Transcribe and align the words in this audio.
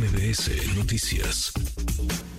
MBS 0.00 0.78
Noticias. 0.78 1.52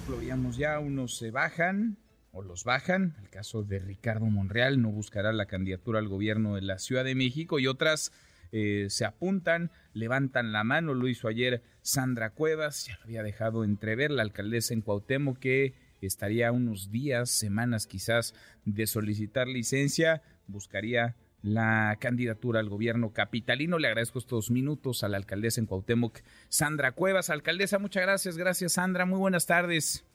Lo 0.09 0.17
veíamos 0.17 0.57
ya, 0.57 0.79
unos 0.79 1.15
se 1.15 1.29
bajan 1.29 1.99
o 2.31 2.41
los 2.41 2.63
bajan. 2.63 3.15
El 3.21 3.29
caso 3.29 3.61
de 3.61 3.77
Ricardo 3.77 4.25
Monreal 4.25 4.81
no 4.81 4.89
buscará 4.89 5.31
la 5.31 5.45
candidatura 5.45 5.99
al 5.99 6.07
gobierno 6.07 6.55
de 6.55 6.63
la 6.63 6.79
Ciudad 6.79 7.03
de 7.03 7.13
México 7.13 7.59
y 7.59 7.67
otras 7.67 8.11
eh, 8.51 8.87
se 8.89 9.05
apuntan, 9.05 9.69
levantan 9.93 10.51
la 10.51 10.63
mano. 10.63 10.95
Lo 10.95 11.07
hizo 11.07 11.27
ayer 11.27 11.61
Sandra 11.83 12.31
Cuevas, 12.31 12.87
ya 12.87 12.97
lo 12.97 13.03
había 13.03 13.21
dejado 13.21 13.63
entrever 13.63 14.09
la 14.09 14.23
alcaldesa 14.23 14.73
en 14.73 14.81
Cuauhtémoc 14.81 15.37
que 15.37 15.75
estaría 16.01 16.51
unos 16.51 16.89
días, 16.89 17.29
semanas 17.29 17.85
quizás 17.85 18.33
de 18.65 18.87
solicitar 18.87 19.47
licencia, 19.47 20.23
buscaría 20.47 21.15
la 21.41 21.97
candidatura 21.99 22.59
al 22.59 22.69
gobierno 22.69 23.13
capitalino. 23.13 23.79
Le 23.79 23.87
agradezco 23.87 24.19
estos 24.19 24.51
minutos 24.51 25.03
a 25.03 25.09
la 25.09 25.17
alcaldesa 25.17 25.61
en 25.61 25.67
Cuauhtémoc, 25.67 26.19
Sandra 26.49 26.91
Cuevas. 26.93 27.29
Alcaldesa, 27.29 27.79
muchas 27.79 28.03
gracias. 28.03 28.37
Gracias, 28.37 28.73
Sandra. 28.73 29.05
Muy 29.05 29.19
buenas 29.19 29.45
tardes. 29.45 30.05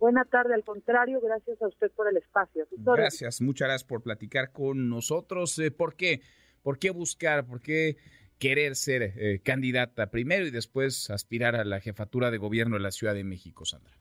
Buenas 0.00 0.30
tardes, 0.30 0.54
al 0.54 0.64
contrario, 0.64 1.20
gracias 1.20 1.60
a 1.60 1.68
usted 1.68 1.90
por 1.92 2.08
el 2.08 2.16
espacio. 2.16 2.66
Gracias, 2.70 3.42
muchas 3.42 3.68
gracias 3.68 3.84
por 3.86 4.02
platicar 4.02 4.50
con 4.50 4.88
nosotros. 4.88 5.58
Eh, 5.58 5.70
¿Por 5.70 5.94
qué? 5.94 6.22
¿Por 6.62 6.78
qué 6.78 6.88
buscar? 6.88 7.44
¿Por 7.44 7.60
qué 7.60 7.98
querer 8.38 8.76
ser 8.76 9.02
eh, 9.02 9.40
candidata 9.44 10.10
primero 10.10 10.46
y 10.46 10.50
después 10.50 11.10
aspirar 11.10 11.54
a 11.54 11.64
la 11.64 11.80
jefatura 11.80 12.30
de 12.30 12.38
gobierno 12.38 12.76
de 12.76 12.82
la 12.82 12.92
Ciudad 12.92 13.12
de 13.12 13.24
México, 13.24 13.66
Sandra? 13.66 13.92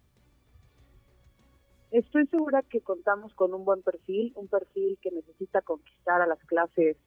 Estoy 1.91 2.27
segura 2.27 2.61
que 2.61 2.81
contamos 2.81 3.33
con 3.33 3.51
un 3.55 3.65
buen 3.65 3.81
perfil, 3.81 4.31
un 4.35 4.47
perfil 4.47 4.99
que 5.01 5.09
necesita 5.09 5.63
conquistar 5.63 6.21
a 6.21 6.27
las 6.27 6.39
clases, 6.45 6.97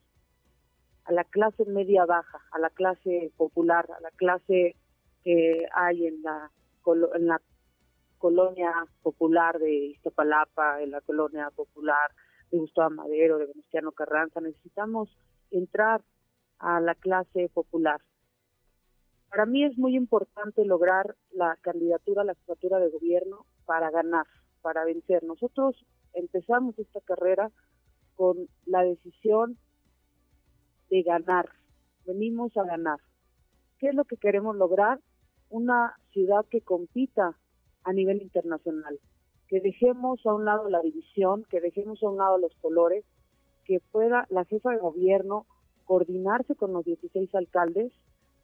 a 1.05 1.13
la 1.13 1.23
clase 1.23 1.63
media 1.65 2.05
baja, 2.05 2.41
a 2.51 2.59
la 2.59 2.69
clase 2.69 3.31
popular, 3.37 3.89
a 3.97 4.01
la 4.01 4.11
clase 4.11 4.75
que 5.23 5.65
hay 5.73 6.07
en 6.07 6.21
la, 6.21 6.51
en 7.15 7.27
la 7.27 7.41
colonia 8.17 8.73
popular 9.01 9.57
de 9.57 9.73
Iztapalapa, 9.73 10.81
en 10.81 10.91
la 10.91 10.99
colonia 10.99 11.49
popular 11.55 12.11
de 12.51 12.57
Gustavo 12.57 12.89
Madero, 12.89 13.37
de 13.37 13.45
Venustiano 13.45 13.93
Carranza. 13.93 14.41
Necesitamos 14.41 15.17
entrar 15.49 16.01
a 16.59 16.81
la 16.81 16.95
clase 16.95 17.49
popular. 17.53 18.01
Para 19.29 19.45
mí 19.45 19.63
es 19.63 19.77
muy 19.77 19.95
importante 19.95 20.65
lograr 20.65 21.15
la 21.31 21.55
candidatura 21.61 22.23
a 22.23 22.25
la 22.25 22.35
jefatura 22.35 22.79
de 22.79 22.89
gobierno 22.89 23.45
para 23.65 23.89
ganar 23.89 24.25
para 24.63 24.83
vencer. 24.85 25.23
Nosotros 25.23 25.75
empezamos 26.13 26.79
esta 26.79 27.01
carrera 27.01 27.51
con 28.15 28.47
la 28.65 28.83
decisión 28.83 29.57
de 30.89 31.03
ganar. 31.03 31.49
Venimos 32.05 32.57
a 32.57 32.63
ganar. 32.63 32.99
¿Qué 33.77 33.89
es 33.89 33.95
lo 33.95 34.05
que 34.05 34.17
queremos 34.17 34.55
lograr? 34.55 34.99
Una 35.49 35.95
ciudad 36.11 36.45
que 36.49 36.61
compita 36.61 37.37
a 37.83 37.93
nivel 37.93 38.21
internacional, 38.21 38.99
que 39.47 39.59
dejemos 39.59 40.25
a 40.25 40.33
un 40.33 40.45
lado 40.45 40.69
la 40.69 40.81
división, 40.81 41.45
que 41.49 41.61
dejemos 41.61 42.01
a 42.01 42.09
un 42.09 42.17
lado 42.17 42.37
los 42.37 42.55
colores, 42.55 43.03
que 43.65 43.79
pueda 43.91 44.25
la 44.29 44.45
jefa 44.45 44.71
de 44.71 44.77
gobierno 44.77 45.45
coordinarse 45.85 46.55
con 46.55 46.73
los 46.73 46.85
16 46.85 47.33
alcaldes 47.35 47.91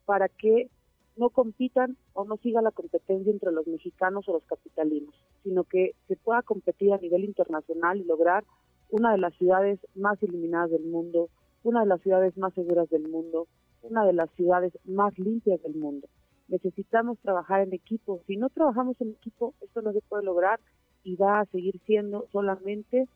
para 0.06 0.28
que 0.28 0.70
no 1.16 1.30
compitan 1.30 1.98
o 2.14 2.26
no 2.26 2.38
siga 2.38 2.62
la 2.62 2.72
competencia 2.72 3.32
entre 3.32 3.52
los 3.52 3.68
mexicanos 3.68 4.28
o 4.28 4.34
los 4.34 4.46
capitalinos, 4.46 5.14
sino 5.44 5.64
que 5.64 5.96
se 6.08 6.16
pueda 6.16 6.42
competir 6.42 6.94
a 6.94 6.98
nivel 6.98 7.24
internacional 7.24 8.00
y 8.00 8.04
lograr 8.04 8.44
una 8.90 9.12
de 9.12 9.20
las 9.20 9.34
ciudades 9.36 9.80
más 9.96 10.22
iluminadas 10.24 10.72
del 10.72 10.86
mundo, 10.86 11.30
una 11.64 11.82
de 11.82 11.88
las 11.88 12.02
ciudades 12.02 12.38
más 12.38 12.54
seguras 12.54 12.90
del 12.90 13.08
mundo, 13.08 13.48
una 13.82 14.06
de 14.06 14.14
las 14.14 14.30
ciudades 14.32 14.74
más 14.86 15.18
limpias 15.18 15.62
del 15.62 15.76
mundo. 15.76 16.08
Necesitamos 16.48 17.20
trabajar 17.20 17.62
en 17.62 17.74
equipo. 17.74 18.22
Si 18.26 18.36
no 18.36 18.50
trabajamos 18.50 19.00
en 19.02 19.12
equipo, 19.12 19.54
esto 19.62 19.82
no 19.82 19.94
se 19.94 20.02
puede 20.02 20.24
lograr 20.24 20.60
y 21.04 21.16
va 21.16 21.40
a 21.40 21.46
seguir 21.46 21.80
siendo 21.86 22.28
solamente 22.32 23.08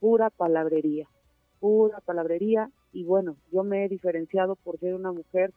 pura 0.00 0.30
palabrería, 0.30 1.08
pura 1.60 2.00
palabrería. 2.00 2.70
Y 2.92 3.04
bueno, 3.04 3.36
yo 3.50 3.64
me 3.64 3.84
he 3.84 3.88
diferenciado 3.88 4.56
por 4.56 4.78
ser 4.78 4.94
una 4.94 5.12
mujer 5.12 5.52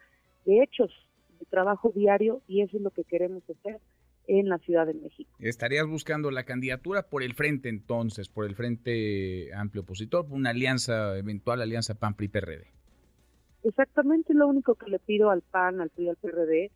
de 0.45 0.63
hechos, 0.63 0.91
de 1.39 1.45
trabajo 1.45 1.91
diario 1.93 2.41
y 2.47 2.61
eso 2.61 2.77
es 2.77 2.83
lo 2.83 2.91
que 2.91 3.03
queremos 3.03 3.43
hacer 3.49 3.79
en 4.27 4.49
la 4.49 4.57
Ciudad 4.59 4.85
de 4.85 4.93
México. 4.93 5.29
¿Estarías 5.39 5.87
buscando 5.87 6.29
la 6.31 6.43
candidatura 6.43 7.03
por 7.03 7.23
el 7.23 7.33
frente 7.33 7.69
entonces, 7.69 8.29
por 8.29 8.45
el 8.45 8.55
frente 8.55 9.53
amplio 9.53 9.83
opositor, 9.83 10.27
por 10.27 10.37
una 10.37 10.51
alianza, 10.51 11.17
eventual 11.17 11.61
alianza 11.61 11.95
PAN-PRI-PRD? 11.95 12.67
Exactamente 13.63 14.33
lo 14.33 14.47
único 14.47 14.75
que 14.75 14.89
le 14.89 14.99
pido 14.99 15.29
al 15.29 15.41
PAN, 15.41 15.81
al 15.81 15.89
PRI 15.89 16.09
al 16.09 16.17
PRD, 16.17 16.71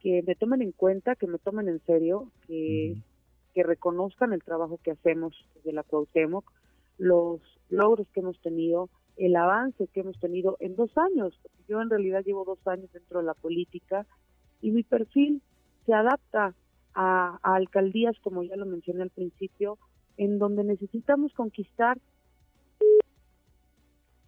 que 0.00 0.22
me 0.26 0.34
tomen 0.34 0.62
en 0.62 0.72
cuenta, 0.72 1.16
que 1.16 1.26
me 1.26 1.38
tomen 1.38 1.68
en 1.68 1.80
serio, 1.84 2.30
que, 2.46 2.96
que 3.54 3.62
reconozcan 3.62 4.32
el 4.32 4.42
trabajo 4.42 4.78
que 4.82 4.92
hacemos 4.92 5.34
desde 5.56 5.72
la 5.72 5.82
Cuauhtémoc, 5.82 6.50
los 6.98 7.40
logros 7.68 8.08
que 8.12 8.20
hemos 8.20 8.40
tenido, 8.40 8.88
el 9.16 9.36
avance 9.36 9.88
que 9.88 10.00
hemos 10.00 10.18
tenido 10.18 10.56
en 10.60 10.76
dos 10.76 10.90
años, 10.96 11.38
porque 11.42 11.58
yo 11.68 11.80
en 11.80 11.90
realidad 11.90 12.22
llevo 12.24 12.44
dos 12.44 12.66
años 12.66 12.90
dentro 12.92 13.20
de 13.20 13.26
la 13.26 13.34
política 13.34 14.06
y 14.62 14.70
mi 14.70 14.82
perfil 14.82 15.42
se 15.84 15.92
adapta 15.92 16.54
a, 16.94 17.38
alcaldías, 17.42 18.16
como 18.22 18.42
ya 18.42 18.56
lo 18.56 18.66
mencioné 18.66 19.02
al 19.02 19.10
principio, 19.10 19.78
en 20.16 20.38
donde 20.38 20.64
necesitamos 20.64 21.32
conquistar. 21.32 21.98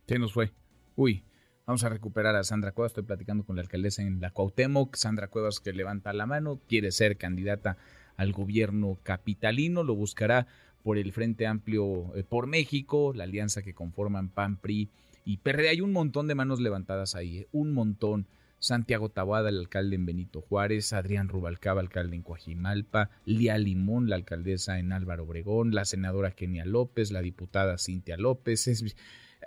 Se 0.06 0.18
nos 0.18 0.32
fue. 0.32 0.50
Uy, 0.96 1.24
vamos 1.66 1.84
a 1.84 1.88
recuperar 1.88 2.36
a 2.36 2.44
Sandra 2.44 2.72
Cuevas. 2.72 2.92
Estoy 2.92 3.04
platicando 3.04 3.44
con 3.44 3.56
la 3.56 3.62
alcaldesa 3.62 4.02
en 4.02 4.20
la 4.20 4.30
Cuauhtémoc. 4.30 4.96
Sandra 4.96 5.28
Cuevas 5.28 5.60
que 5.60 5.72
levanta 5.72 6.12
la 6.12 6.26
mano, 6.26 6.60
quiere 6.68 6.92
ser 6.92 7.16
candidata 7.16 7.76
al 8.16 8.32
gobierno 8.32 8.98
capitalino, 9.02 9.82
lo 9.82 9.94
buscará 9.94 10.46
por 10.82 10.98
el 10.98 11.12
Frente 11.12 11.46
Amplio 11.46 12.14
eh, 12.14 12.24
por 12.24 12.46
México, 12.46 13.12
la 13.14 13.24
alianza 13.24 13.62
que 13.62 13.74
conforman 13.74 14.28
PAN, 14.28 14.56
PRI 14.56 14.90
y 15.24 15.38
PRD. 15.38 15.68
Hay 15.68 15.80
un 15.80 15.92
montón 15.92 16.26
de 16.26 16.34
manos 16.34 16.60
levantadas 16.60 17.14
ahí, 17.14 17.38
eh, 17.38 17.48
un 17.52 17.72
montón. 17.72 18.26
Santiago 18.62 19.08
Taboada, 19.08 19.48
el 19.48 19.58
alcalde 19.58 19.96
en 19.96 20.06
Benito 20.06 20.40
Juárez, 20.40 20.92
Adrián 20.92 21.28
Rubalcaba, 21.28 21.80
alcalde 21.80 22.14
en 22.14 22.22
Coajimalpa, 22.22 23.10
Lía 23.24 23.58
Limón, 23.58 24.08
la 24.08 24.14
alcaldesa 24.14 24.78
en 24.78 24.92
Álvaro 24.92 25.24
Obregón, 25.24 25.74
la 25.74 25.84
senadora 25.84 26.30
Kenia 26.30 26.64
López, 26.64 27.10
la 27.10 27.22
diputada 27.22 27.76
Cintia 27.76 28.16
López. 28.16 28.94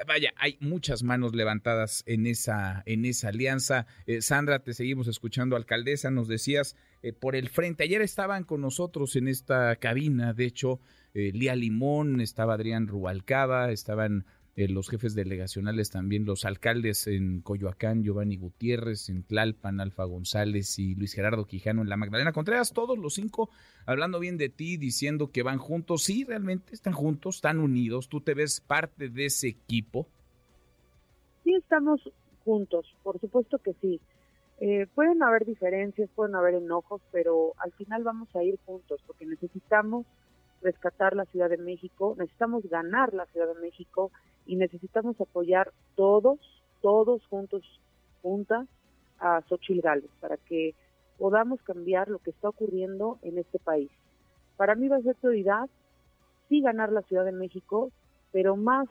vaya, 0.05 0.33
hay 0.35 0.57
muchas 0.59 1.01
manos 1.03 1.33
levantadas 1.33 2.03
en 2.07 2.27
esa, 2.27 2.83
en 2.85 3.05
esa 3.05 3.29
alianza. 3.29 3.87
Eh, 4.05 4.21
Sandra, 4.21 4.59
te 4.59 4.73
seguimos 4.73 5.07
escuchando, 5.07 5.55
alcaldesa, 5.55 6.11
nos 6.11 6.27
decías 6.27 6.75
por 7.21 7.37
el 7.37 7.47
frente. 7.47 7.85
Ayer 7.85 8.01
estaban 8.01 8.43
con 8.43 8.59
nosotros 8.59 9.15
en 9.15 9.29
esta 9.29 9.77
cabina, 9.77 10.33
de 10.33 10.45
hecho, 10.45 10.81
eh, 11.15 11.31
Lía 11.33 11.55
Limón, 11.55 12.19
estaba 12.19 12.55
Adrián 12.55 12.87
Rubalcaba, 12.87 13.71
estaban 13.71 14.25
eh, 14.57 14.69
los 14.69 14.89
jefes 14.89 15.13
delegacionales 15.15 15.89
también, 15.89 16.25
los 16.25 16.45
alcaldes 16.45 17.07
en 17.07 17.41
Coyoacán, 17.41 18.03
Giovanni 18.03 18.37
Gutiérrez, 18.37 19.09
en 19.09 19.23
Tlalpan, 19.23 19.81
Alfa 19.81 20.05
González 20.05 20.79
y 20.79 20.95
Luis 20.95 21.13
Gerardo 21.13 21.45
Quijano 21.45 21.81
en 21.81 21.89
la 21.89 21.97
Magdalena 21.97 22.31
Contreras, 22.31 22.71
todos 22.71 22.97
los 22.97 23.15
cinco 23.15 23.49
hablando 23.85 24.17
bien 24.17 24.37
de 24.37 24.47
ti, 24.47 24.77
diciendo 24.77 25.29
que 25.29 25.43
van 25.43 25.57
juntos. 25.57 26.03
Sí, 26.03 26.23
realmente 26.23 26.73
están 26.73 26.93
juntos, 26.93 27.35
están 27.35 27.59
unidos. 27.59 28.07
¿Tú 28.07 28.21
te 28.21 28.33
ves 28.33 28.61
parte 28.61 29.09
de 29.09 29.25
ese 29.25 29.49
equipo? 29.49 30.07
Sí, 31.43 31.53
estamos 31.53 32.01
juntos, 32.45 32.95
por 33.03 33.19
supuesto 33.19 33.57
que 33.57 33.73
sí. 33.81 33.99
Eh, 34.61 34.87
pueden 34.95 35.21
haber 35.21 35.45
diferencias, 35.45 36.09
pueden 36.15 36.33
haber 36.33 36.55
enojos, 36.55 37.01
pero 37.11 37.53
al 37.57 37.73
final 37.73 38.03
vamos 38.03 38.33
a 38.33 38.41
ir 38.41 38.57
juntos 38.65 39.01
porque 39.05 39.25
necesitamos 39.25 40.05
rescatar 40.61 41.13
la 41.13 41.25
Ciudad 41.25 41.49
de 41.49 41.57
México, 41.57 42.15
necesitamos 42.17 42.63
ganar 42.69 43.13
la 43.13 43.25
Ciudad 43.25 43.53
de 43.53 43.59
México 43.59 44.11
y 44.45 44.55
necesitamos 44.55 45.19
apoyar 45.19 45.71
todos, 45.95 46.39
todos 46.81 47.25
juntos, 47.27 47.63
juntas 48.21 48.67
a 49.19 49.41
Xochitl 49.47 49.81
Gálvez 49.81 50.11
para 50.19 50.37
que 50.37 50.75
podamos 51.17 51.61
cambiar 51.61 52.09
lo 52.09 52.19
que 52.19 52.31
está 52.31 52.49
ocurriendo 52.49 53.19
en 53.21 53.37
este 53.37 53.59
país. 53.59 53.89
Para 54.57 54.75
mí 54.75 54.87
va 54.87 54.97
a 54.97 55.01
ser 55.01 55.15
prioridad 55.15 55.69
sí 56.49 56.61
ganar 56.61 56.91
la 56.91 57.01
Ciudad 57.03 57.25
de 57.25 57.31
México, 57.31 57.91
pero 58.31 58.55
más 58.55 58.87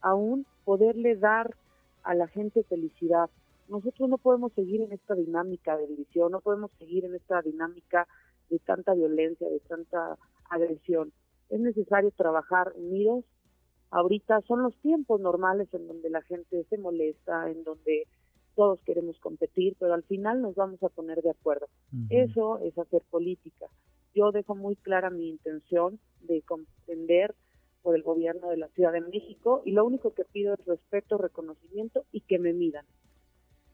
aún 0.00 0.46
poderle 0.64 1.16
dar 1.16 1.54
a 2.02 2.14
la 2.14 2.26
gente 2.28 2.62
felicidad. 2.64 3.30
Nosotros 3.68 4.08
no 4.08 4.18
podemos 4.18 4.52
seguir 4.52 4.82
en 4.82 4.92
esta 4.92 5.14
dinámica 5.14 5.76
de 5.76 5.86
división, 5.86 6.32
no 6.32 6.40
podemos 6.40 6.70
seguir 6.78 7.04
en 7.04 7.14
esta 7.14 7.40
dinámica 7.42 8.06
de 8.50 8.58
tanta 8.58 8.94
violencia, 8.94 9.48
de 9.48 9.60
tanta 9.60 10.18
agresión. 10.50 11.12
Es 11.48 11.60
necesario 11.60 12.10
trabajar 12.12 12.72
unidos. 12.76 13.24
Ahorita 13.92 14.40
son 14.48 14.62
los 14.62 14.74
tiempos 14.78 15.20
normales 15.20 15.68
en 15.74 15.86
donde 15.86 16.08
la 16.08 16.22
gente 16.22 16.64
se 16.70 16.78
molesta, 16.78 17.50
en 17.50 17.62
donde 17.62 18.08
todos 18.56 18.80
queremos 18.84 19.18
competir, 19.20 19.76
pero 19.78 19.92
al 19.92 20.02
final 20.02 20.40
nos 20.40 20.54
vamos 20.54 20.82
a 20.82 20.88
poner 20.88 21.20
de 21.20 21.30
acuerdo. 21.30 21.68
Eso 22.08 22.58
es 22.60 22.76
hacer 22.78 23.02
política. 23.10 23.66
Yo 24.14 24.32
dejo 24.32 24.54
muy 24.54 24.76
clara 24.76 25.10
mi 25.10 25.28
intención 25.28 25.98
de 26.22 26.40
comprender 26.40 27.34
por 27.82 27.94
el 27.94 28.02
gobierno 28.02 28.48
de 28.48 28.56
la 28.56 28.68
Ciudad 28.68 28.92
de 28.92 29.02
México 29.02 29.60
y 29.64 29.72
lo 29.72 29.84
único 29.84 30.14
que 30.14 30.24
pido 30.24 30.54
es 30.54 30.64
respeto, 30.64 31.18
reconocimiento 31.18 32.06
y 32.12 32.22
que 32.22 32.38
me 32.38 32.54
midan. 32.54 32.86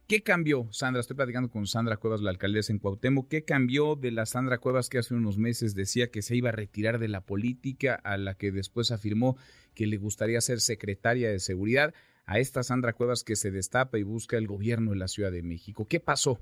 ¿Qué 0.09 0.23
cambió, 0.23 0.67
Sandra? 0.71 1.01
Estoy 1.01 1.17
platicando 1.17 1.51
con 1.51 1.67
Sandra 1.67 1.99
Cuevas, 1.99 2.23
la 2.23 2.31
alcaldesa 2.31 2.73
en 2.73 2.79
Cuauhtémoc. 2.79 3.29
¿Qué 3.29 3.45
cambió 3.45 3.95
de 3.95 4.11
la 4.11 4.25
Sandra 4.25 4.57
Cuevas 4.57 4.89
que 4.89 4.97
hace 4.97 5.15
unos 5.15 5.37
meses 5.37 5.75
decía 5.75 6.11
que 6.11 6.23
se 6.23 6.35
iba 6.35 6.49
a 6.49 6.53
retirar 6.53 6.99
de 6.99 7.09
la 7.09 7.21
política, 7.21 8.01
a 8.05 8.17
la 8.17 8.33
que 8.33 8.51
después 8.51 8.91
afirmó 8.91 9.37
que 9.75 9.87
le 9.87 9.99
gustaría 9.99 10.41
ser 10.41 10.61
secretaria 10.61 11.29
de 11.29 11.39
seguridad, 11.41 11.93
a 12.25 12.39
esta 12.39 12.63
Sandra 12.63 12.95
Cuevas 12.95 13.23
que 13.23 13.37
se 13.37 13.51
destapa 13.51 13.99
y 13.99 14.03
busca 14.03 14.39
el 14.39 14.47
gobierno 14.47 14.93
de 14.93 14.97
la 14.97 15.09
Ciudad 15.09 15.31
de 15.31 15.43
México? 15.43 15.85
¿Qué 15.87 16.01
pasó? 16.01 16.39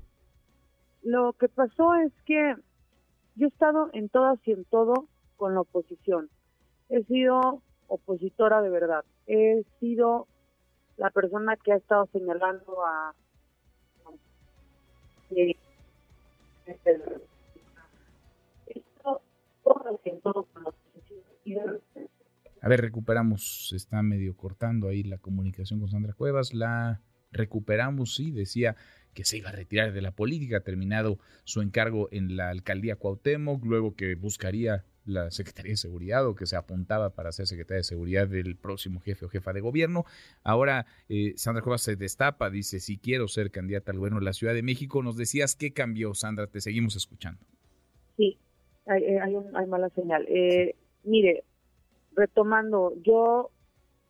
Lo 1.03 1.33
que 1.33 1.49
pasó 1.49 1.93
es 1.95 2.13
que 2.25 2.55
yo 3.35 3.47
he 3.47 3.49
estado 3.49 3.89
en 3.91 4.07
todas 4.07 4.39
y 4.45 4.53
en 4.53 4.63
todo 4.63 5.09
con 5.35 5.55
la 5.55 5.59
oposición. 5.59 6.29
He 6.87 7.03
sido 7.03 7.61
opositora 7.87 8.61
de 8.61 8.69
verdad. 8.69 9.03
He 9.25 9.65
sido 9.81 10.29
la 10.95 11.09
persona 11.09 11.57
que 11.57 11.73
ha 11.73 11.75
estado 11.75 12.07
señalando 12.13 12.85
a 12.85 13.13
a 22.61 22.69
ver, 22.69 22.81
recuperamos, 22.81 23.71
está 23.73 24.01
medio 24.01 24.35
cortando 24.35 24.89
ahí 24.89 25.03
la 25.03 25.17
comunicación 25.17 25.79
con 25.79 25.89
Sandra 25.89 26.13
Cuevas, 26.13 26.53
la 26.53 27.01
recuperamos, 27.31 28.15
sí, 28.15 28.31
decía 28.31 28.75
que 29.13 29.25
se 29.25 29.37
iba 29.37 29.49
a 29.49 29.53
retirar 29.53 29.93
de 29.93 30.01
la 30.01 30.11
política, 30.11 30.61
terminado 30.61 31.19
su 31.43 31.61
encargo 31.61 32.07
en 32.11 32.35
la 32.35 32.49
alcaldía 32.49 32.95
Cuauhtémoc, 32.95 33.63
luego 33.63 33.95
que 33.95 34.15
buscaría 34.15 34.85
la 35.07 35.31
Secretaría 35.31 35.71
de 35.71 35.77
Seguridad 35.77 36.27
o 36.27 36.35
que 36.35 36.45
se 36.45 36.55
apuntaba 36.55 37.09
para 37.09 37.31
ser 37.31 37.47
Secretaria 37.47 37.77
de 37.77 37.83
Seguridad 37.83 38.27
del 38.27 38.55
próximo 38.55 38.99
jefe 38.99 39.25
o 39.25 39.29
jefa 39.29 39.53
de 39.53 39.61
gobierno. 39.61 40.05
Ahora 40.43 40.85
eh, 41.09 41.33
Sandra 41.35 41.63
Cuevas 41.63 41.81
se 41.81 41.95
destapa, 41.95 42.49
dice, 42.49 42.79
si 42.79 42.97
quiero 42.97 43.27
ser 43.27 43.51
candidata 43.51 43.91
al 43.91 43.99
gobierno 43.99 44.19
de 44.19 44.25
la 44.25 44.33
Ciudad 44.33 44.53
de 44.53 44.63
México. 44.63 45.01
Nos 45.01 45.17
decías, 45.17 45.55
¿qué 45.55 45.73
cambió, 45.73 46.13
Sandra? 46.13 46.47
Te 46.47 46.61
seguimos 46.61 46.95
escuchando. 46.95 47.39
Sí, 48.17 48.37
hay, 48.85 49.03
eh, 49.03 49.19
hay, 49.19 49.65
mala 49.67 49.89
señal. 49.89 50.25
Eh, 50.27 50.75
mire, 51.03 51.43
retomando, 52.15 52.93
yo 53.03 53.51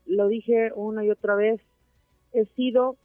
lo 0.06 0.28
dije 0.28 0.72
una 0.76 1.04
y 1.04 1.12
otra 1.12 1.36
vez, 1.36 1.62
he 2.34 2.46
sido 2.56 2.98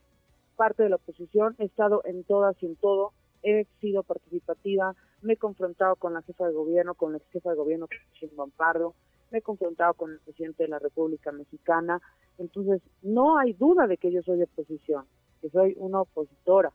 parte 0.57 0.83
de 0.83 0.89
la 0.89 0.97
oposición, 0.97 1.57
he 1.59 1.65
estado 1.65 2.03
en 2.05 2.25
todas 2.25 2.57
y 2.63 2.67
en 2.67 2.77
todo, 2.77 3.13
he 3.43 3.67
sido 3.81 4.03
participativa, 4.03 4.95
me 5.23 5.35
he 5.35 5.37
confrontado 5.37 5.97
con 5.97 6.15
la 6.15 6.23
jefa 6.23 6.47
de 6.47 6.53
gobierno, 6.53 6.95
con 6.95 7.13
la 7.13 7.19
ex 7.19 7.27
jefa 7.31 7.51
de 7.51 7.57
gobierno, 7.57 7.89
Sheinbaum 8.15 8.51
Pardo, 8.51 8.95
me 9.31 9.39
he 9.39 9.43
confrontado 9.43 9.95
con 9.95 10.13
el 10.13 10.19
presidente 10.21 10.65
de 10.65 10.69
la 10.69 10.79
República 10.79 11.33
Mexicana, 11.33 12.01
entonces 12.39 12.83
no 13.03 13.39
hay 13.39 13.55
duda 13.55 13.87
de 13.87 13.97
que 13.97 14.13
yo 14.13 14.23
soy 14.23 14.39
de 14.39 14.45
oposición, 14.45 15.07
que 15.41 15.49
soy 15.49 15.75
una 15.79 16.03
opositora. 16.03 16.73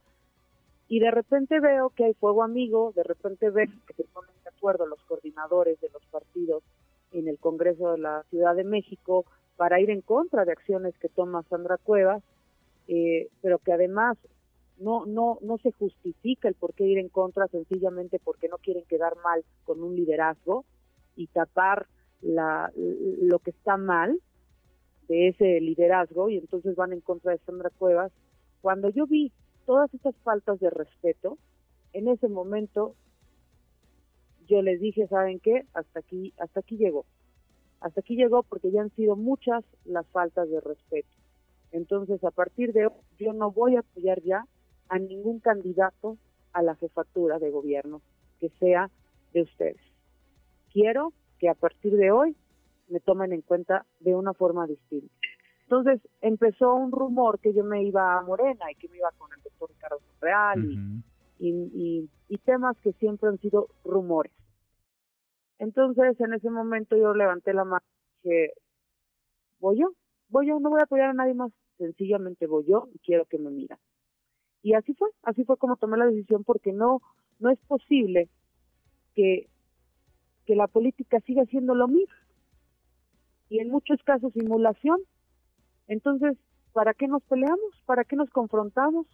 Y 0.88 1.00
de 1.00 1.12
repente 1.12 1.60
veo 1.60 1.90
que 1.90 2.06
hay 2.06 2.14
fuego 2.14 2.44
amigo, 2.44 2.94
de 2.96 3.04
repente 3.04 3.50
veo 3.50 3.68
que 3.86 3.94
se 3.94 4.04
ponen 4.06 4.32
de 4.44 4.50
acuerdo 4.50 4.86
los 4.86 5.04
coordinadores 5.04 5.80
de 5.82 5.90
los 5.90 6.04
partidos 6.06 6.64
en 7.12 7.28
el 7.28 7.38
Congreso 7.38 7.92
de 7.92 8.00
la 8.00 8.24
Ciudad 8.30 8.56
de 8.56 8.64
México 8.64 9.26
para 9.58 9.80
ir 9.82 9.90
en 9.90 10.02
contra 10.02 10.46
de 10.46 10.54
acciones 10.54 10.98
que 11.00 11.10
toma 11.10 11.44
Sandra 11.50 11.78
Cuevas, 11.78 12.24
eh, 12.88 13.30
pero 13.42 13.60
que 13.60 13.74
además 13.74 14.18
no, 14.80 15.06
no, 15.06 15.40
no 15.42 15.58
se 15.58 15.72
justifica 15.72 16.48
el 16.48 16.56
por 16.56 16.74
qué 16.74 16.86
ir 16.86 16.98
en 16.98 17.10
contra 17.10 17.48
sencillamente 17.48 18.20
porque 18.20 18.48
no 18.48 18.58
quieren 18.58 18.84
quedar 18.86 19.18
mal 19.24 19.44
con 19.66 19.82
un 19.84 19.96
liderazgo 19.96 20.66
y 21.16 21.28
tapar 21.28 21.88
la, 22.22 22.72
lo 22.76 23.40
que 23.40 23.52
está 23.52 23.78
mal 23.78 24.20
de 25.08 25.30
ese 25.30 25.60
liderazgo 25.62 26.30
y 26.30 26.38
entonces 26.38 26.76
van 26.76 26.94
en 26.94 27.02
contra 27.02 27.32
de 27.32 27.40
Sandra 27.40 27.70
Cuevas. 27.70 28.12
Cuando 28.62 28.90
yo 28.90 29.08
vi 29.08 29.32
todas 29.66 29.94
esas 29.94 30.16
faltas 30.18 30.60
de 30.60 30.70
respeto, 30.70 31.38
en 31.94 32.08
ese 32.08 32.28
momento 32.28 32.96
yo 34.48 34.62
les 34.62 34.80
dije, 34.80 35.08
¿saben 35.08 35.40
qué? 35.40 35.66
Hasta 35.74 36.00
aquí, 36.00 36.34
hasta 36.38 36.60
aquí 36.60 36.78
llegó. 36.78 37.06
Hasta 37.82 38.02
aquí 38.02 38.16
llegó 38.16 38.44
porque 38.44 38.72
ya 38.72 38.82
han 38.82 38.96
sido 38.96 39.16
muchas 39.16 39.64
las 39.86 40.08
faltas 40.08 40.50
de 40.50 40.62
respeto. 40.62 41.10
Entonces, 41.72 42.24
a 42.24 42.32
partir 42.32 42.74
de 42.74 42.88
hoy, 42.88 42.94
yo 43.20 43.34
no 43.34 43.52
voy 43.52 43.76
a 43.76 43.82
apoyar 43.82 44.22
ya 44.24 44.46
a 44.90 45.00
ningún 45.00 45.40
candidato 45.40 46.18
a 46.54 46.62
la 46.62 46.76
jefatura 46.76 47.40
de 47.40 47.52
gobierno 47.52 48.02
que 48.40 48.50
sea 48.60 48.90
de 49.34 49.42
ustedes. 49.42 49.82
Quiero 50.72 51.14
que 51.40 51.50
a 51.50 51.56
partir 51.56 51.96
de 51.96 52.12
hoy 52.12 52.36
me 52.88 53.00
tomen 53.00 53.34
en 53.34 53.42
cuenta 53.42 53.86
de 54.00 54.16
una 54.16 54.34
forma 54.34 54.66
distinta. 54.68 55.14
Entonces 55.64 56.00
empezó 56.22 56.74
un 56.76 56.92
rumor 56.92 57.40
que 57.40 57.54
yo 57.54 57.64
me 57.64 57.84
iba 57.84 58.18
a 58.18 58.22
Morena 58.22 58.72
y 58.72 58.76
que 58.76 58.88
me 58.88 58.98
iba 58.98 59.12
con 59.18 59.30
el 59.34 59.44
doctor 59.44 59.70
Carlos 59.78 60.02
Real 60.22 60.64
y, 61.40 62.10
y, 62.30 62.38
temas 62.46 62.78
que 62.82 62.94
siempre 62.94 63.28
han 63.28 63.38
sido 63.40 63.68
rumores. 63.84 64.32
Entonces 65.60 66.20
en 66.22 66.34
ese 66.34 66.50
momento 66.50 66.96
yo 66.96 67.14
levanté 67.14 67.54
la 67.54 67.66
mano 67.66 67.84
y 68.24 68.30
dije, 68.30 68.54
voy 69.60 69.80
yo, 69.80 69.92
voy 70.30 70.48
yo, 70.48 70.60
no 70.60 70.70
voy 70.70 70.80
a 70.80 70.84
apoyar 70.84 71.10
a 71.10 71.14
nadie 71.14 71.34
más, 71.34 71.52
sencillamente 71.78 72.48
voy 72.48 72.66
yo 72.66 72.88
y 72.94 73.00
quiero 73.00 73.26
que 73.26 73.38
me 73.38 73.50
miran. 73.50 73.80
Y 74.68 74.74
así 74.74 74.94
fue, 74.96 75.08
así 75.24 75.46
fue 75.46 75.56
como 75.56 75.78
tomé 75.78 75.96
la 75.96 76.08
decisión 76.08 76.44
porque 76.44 76.74
no, 76.74 77.02
no 77.40 77.50
es 77.50 77.60
posible 77.70 78.28
que, 79.16 79.48
que 80.46 80.58
la 80.58 80.68
política 80.68 81.22
siga 81.22 81.46
siendo 81.46 81.74
lo 81.74 81.88
mismo. 81.88 82.14
Y 83.48 83.60
en 83.60 83.70
muchos 83.70 84.04
casos 84.04 84.34
simulación. 84.34 85.00
Entonces, 85.88 86.38
¿para 86.74 86.94
qué 86.94 87.08
nos 87.08 87.24
peleamos? 87.24 87.82
¿Para 87.86 88.04
qué 88.04 88.18
nos 88.18 88.30
confrontamos? 88.30 89.08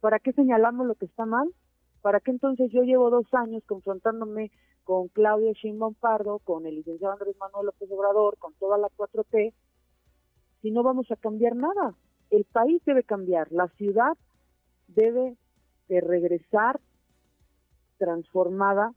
¿Para 0.00 0.18
qué 0.18 0.32
señalamos 0.32 0.88
lo 0.88 0.96
que 0.96 1.04
está 1.04 1.24
mal? 1.24 1.54
¿Para 2.02 2.18
qué 2.18 2.32
entonces 2.32 2.72
yo 2.72 2.82
llevo 2.82 3.08
dos 3.08 3.32
años 3.32 3.62
confrontándome 3.64 4.50
con 4.82 5.06
Claudia 5.06 5.52
Sheinbaum 5.52 5.94
Pardo, 5.94 6.40
con 6.40 6.66
el 6.66 6.74
licenciado 6.74 7.12
Andrés 7.12 7.36
Manuel 7.38 7.66
López 7.66 7.88
Obrador, 7.92 8.38
con 8.38 8.54
toda 8.54 8.76
la 8.76 8.88
4T, 8.88 9.54
si 10.62 10.72
no 10.72 10.82
vamos 10.82 11.08
a 11.12 11.16
cambiar 11.16 11.54
nada? 11.54 11.94
El 12.30 12.42
país 12.42 12.82
debe 12.84 13.04
cambiar, 13.04 13.52
la 13.52 13.68
ciudad 13.76 14.18
debe 14.88 15.36
de 15.88 16.00
regresar 16.00 16.80
transformada, 17.98 18.92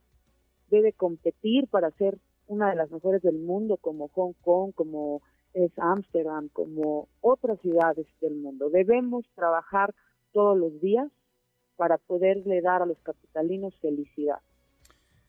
debe 0.69 0.93
competir 0.93 1.67
para 1.67 1.91
ser 1.91 2.17
una 2.47 2.69
de 2.69 2.75
las 2.75 2.91
mejores 2.91 3.21
del 3.21 3.37
mundo 3.37 3.77
como 3.77 4.09
Hong 4.09 4.33
Kong, 4.41 4.73
como 4.73 5.21
es 5.53 5.71
Ámsterdam, 5.77 6.49
como 6.49 7.07
otras 7.21 7.59
ciudades 7.61 8.07
del 8.21 8.35
mundo. 8.35 8.69
Debemos 8.69 9.25
trabajar 9.35 9.93
todos 10.31 10.57
los 10.57 10.79
días 10.81 11.07
para 11.75 11.97
poderle 11.97 12.61
dar 12.61 12.81
a 12.81 12.85
los 12.85 12.97
capitalinos 12.99 13.73
felicidad. 13.79 14.39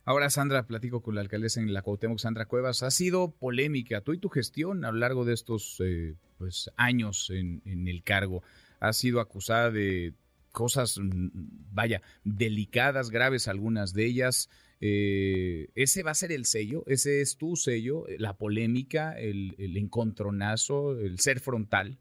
Ahora, 0.04 0.30
Sandra, 0.30 0.66
platico 0.66 1.02
con 1.02 1.14
la 1.14 1.20
alcaldesa 1.20 1.60
en 1.60 1.72
la 1.72 1.82
Cuauhtémoc, 1.82 2.18
Sandra 2.18 2.46
Cuevas. 2.46 2.82
Ha 2.82 2.90
sido 2.90 3.30
polémica 3.30 4.00
tú 4.00 4.12
y 4.12 4.18
tu 4.18 4.28
gestión 4.28 4.84
a 4.84 4.90
lo 4.90 4.98
largo 4.98 5.24
de 5.24 5.34
estos 5.34 5.80
eh, 5.80 6.16
pues, 6.38 6.70
años 6.76 7.30
en, 7.30 7.62
en 7.66 7.86
el 7.86 8.02
cargo. 8.02 8.42
Ha 8.80 8.92
sido 8.92 9.20
acusada 9.20 9.70
de 9.70 10.14
cosas, 10.52 10.98
mm, 10.98 11.28
vaya, 11.72 12.02
delicadas, 12.24 13.10
graves 13.10 13.48
algunas 13.48 13.92
de 13.92 14.06
ellas. 14.06 14.48
Eh, 14.80 15.68
¿Ese 15.74 16.02
va 16.02 16.12
a 16.12 16.14
ser 16.14 16.32
el 16.32 16.46
sello? 16.46 16.84
¿Ese 16.86 17.20
es 17.20 17.36
tu 17.36 17.56
sello? 17.56 18.04
¿La 18.18 18.38
polémica, 18.38 19.18
el, 19.18 19.54
el 19.58 19.76
encontronazo, 19.76 20.98
el 20.98 21.18
ser 21.18 21.40
frontal? 21.40 21.98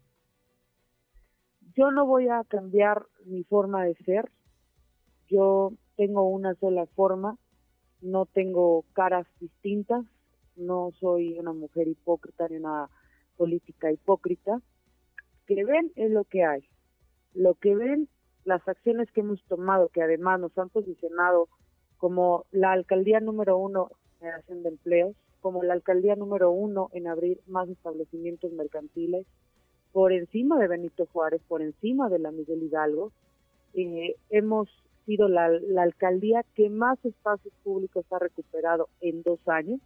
Yo 1.76 1.90
no 1.90 2.06
voy 2.06 2.28
a 2.28 2.42
cambiar 2.44 3.06
mi 3.24 3.44
forma 3.44 3.84
de 3.84 3.94
ser. 4.04 4.30
Yo 5.28 5.72
tengo 5.96 6.28
una 6.28 6.54
sola 6.54 6.86
forma. 6.86 7.38
No 8.00 8.26
tengo 8.26 8.84
caras 8.92 9.26
distintas. 9.40 10.04
No 10.56 10.90
soy 10.98 11.38
una 11.38 11.52
mujer 11.52 11.88
hipócrita 11.88 12.48
ni 12.48 12.56
una 12.56 12.88
política 13.36 13.92
hipócrita. 13.92 14.60
Que 15.46 15.64
ven 15.64 15.92
es 15.96 16.10
lo 16.10 16.24
que 16.24 16.44
hay. 16.44 16.68
Lo 17.34 17.54
que 17.54 17.74
ven 17.74 18.08
las 18.44 18.66
acciones 18.66 19.10
que 19.12 19.20
hemos 19.20 19.42
tomado, 19.44 19.88
que 19.88 20.02
además 20.02 20.40
nos 20.40 20.56
han 20.58 20.68
posicionado 20.68 21.48
como 21.98 22.46
la 22.50 22.72
alcaldía 22.72 23.20
número 23.20 23.58
uno 23.58 23.90
en 23.92 24.18
generación 24.18 24.62
de 24.62 24.68
empleos, 24.70 25.16
como 25.40 25.62
la 25.62 25.74
alcaldía 25.74 26.16
número 26.16 26.50
uno 26.50 26.88
en 26.92 27.06
abrir 27.06 27.40
más 27.46 27.68
establecimientos 27.68 28.52
mercantiles, 28.52 29.26
por 29.92 30.12
encima 30.12 30.58
de 30.58 30.68
Benito 30.68 31.06
Juárez, 31.12 31.42
por 31.48 31.62
encima 31.62 32.08
de 32.08 32.18
la 32.18 32.30
Miguel 32.30 32.62
Hidalgo. 32.62 33.12
Eh, 33.74 34.16
hemos 34.30 34.68
sido 35.06 35.28
la, 35.28 35.48
la, 35.48 35.82
alcaldía 35.82 36.44
que 36.54 36.70
más 36.70 37.02
espacios 37.04 37.52
públicos 37.64 38.04
ha 38.10 38.18
recuperado 38.18 38.88
en 39.00 39.22
dos 39.22 39.40
años. 39.46 39.80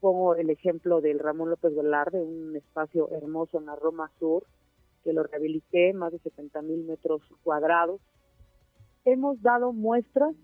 Pongo 0.00 0.34
el 0.34 0.50
ejemplo 0.50 1.00
del 1.00 1.18
Ramón 1.18 1.50
López 1.50 1.74
Velarde, 1.74 2.20
un 2.20 2.54
espacio 2.56 3.08
hermoso 3.10 3.58
en 3.58 3.66
la 3.66 3.76
Roma 3.76 4.10
Sur, 4.18 4.44
que 5.04 5.12
lo 5.12 5.22
rehabilité, 5.22 5.92
más 5.92 6.12
de 6.12 6.18
70 6.18 6.62
mil 6.62 6.84
metros 6.84 7.22
cuadrados. 7.42 8.00
Hemos 9.04 9.40
dado 9.42 9.72
muestras 9.72 10.34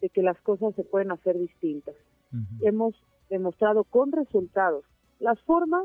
de 0.00 0.08
que 0.08 0.22
las 0.22 0.40
cosas 0.40 0.74
se 0.74 0.84
pueden 0.84 1.12
hacer 1.12 1.38
distintas. 1.38 1.94
Hemos 2.60 2.94
demostrado 3.28 3.84
con 3.84 4.10
resultados. 4.10 4.84
Las 5.20 5.40
formas 5.42 5.84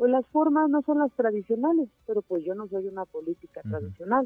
pues 0.00 0.10
las 0.10 0.26
formas 0.28 0.70
no 0.70 0.80
son 0.80 0.98
las 0.98 1.12
tradicionales, 1.12 1.90
pero 2.06 2.22
pues 2.22 2.42
yo 2.42 2.54
no 2.54 2.66
soy 2.68 2.86
una 2.88 3.04
política 3.04 3.60
tradicional. 3.60 4.24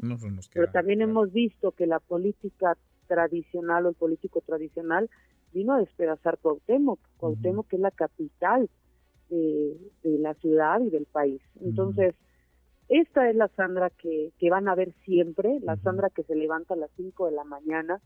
pero 0.53 0.71
también 0.71 1.01
hemos 1.01 1.33
visto 1.33 1.73
que 1.73 1.85
la 1.85 1.99
política 1.99 2.77
tradicional 3.07 3.85
o 3.85 3.89
el 3.89 3.95
político 3.95 4.39
tradicional 4.39 5.09
vino 5.53 5.73
a 5.73 5.79
despedazar 5.79 6.37
Cuauhtémoc, 6.37 6.97
Cuauhtémoc 7.17 7.67
que 7.67 7.75
es 7.75 7.81
la 7.81 7.91
capital 7.91 8.69
de, 9.29 9.77
la 10.03 10.33
ciudad 10.35 10.79
y 10.79 10.89
del 10.89 11.07
país. 11.07 11.41
Entonces, 11.59 12.15
esta 12.87 13.29
es 13.29 13.35
la 13.35 13.47
Sandra 13.49 13.89
que, 13.89 14.31
que 14.37 14.49
van 14.49 14.67
a 14.67 14.75
ver 14.75 14.93
siempre, 15.03 15.59
la 15.61 15.75
Sandra 15.77 16.09
que 16.09 16.23
se 16.23 16.35
levanta 16.35 16.75
a 16.75 16.77
las 16.77 16.91
5 16.97 17.25
de 17.27 17.31
la 17.31 17.43
mañana 17.43 18.01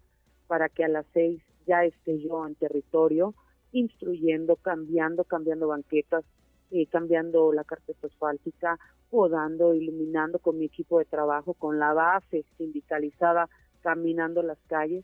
para 0.48 0.69
que 0.69 0.83
a 0.83 0.88
las 0.88 1.05
6 1.13 1.41
ya 1.67 1.83
esté 1.83 2.19
yo 2.19 2.45
en 2.48 2.55
territorio, 2.55 3.36
instruyendo, 3.71 4.55
cambiando, 4.55 5.24
cambiando 5.24 5.67
banquetas, 5.67 6.25
eh, 6.71 6.88
cambiando 6.88 7.51
la 7.51 7.63
carpeta 7.63 8.07
asfáltica, 8.07 8.79
podando, 9.09 9.74
iluminando 9.74 10.39
con 10.39 10.57
mi 10.57 10.65
equipo 10.65 11.00
de 11.00 11.05
trabajo, 11.05 11.53
con 11.53 11.79
la 11.79 11.93
base 11.93 12.45
sindicalizada, 12.57 13.50
caminando 13.81 14.43
las 14.43 14.59
calles. 14.67 15.03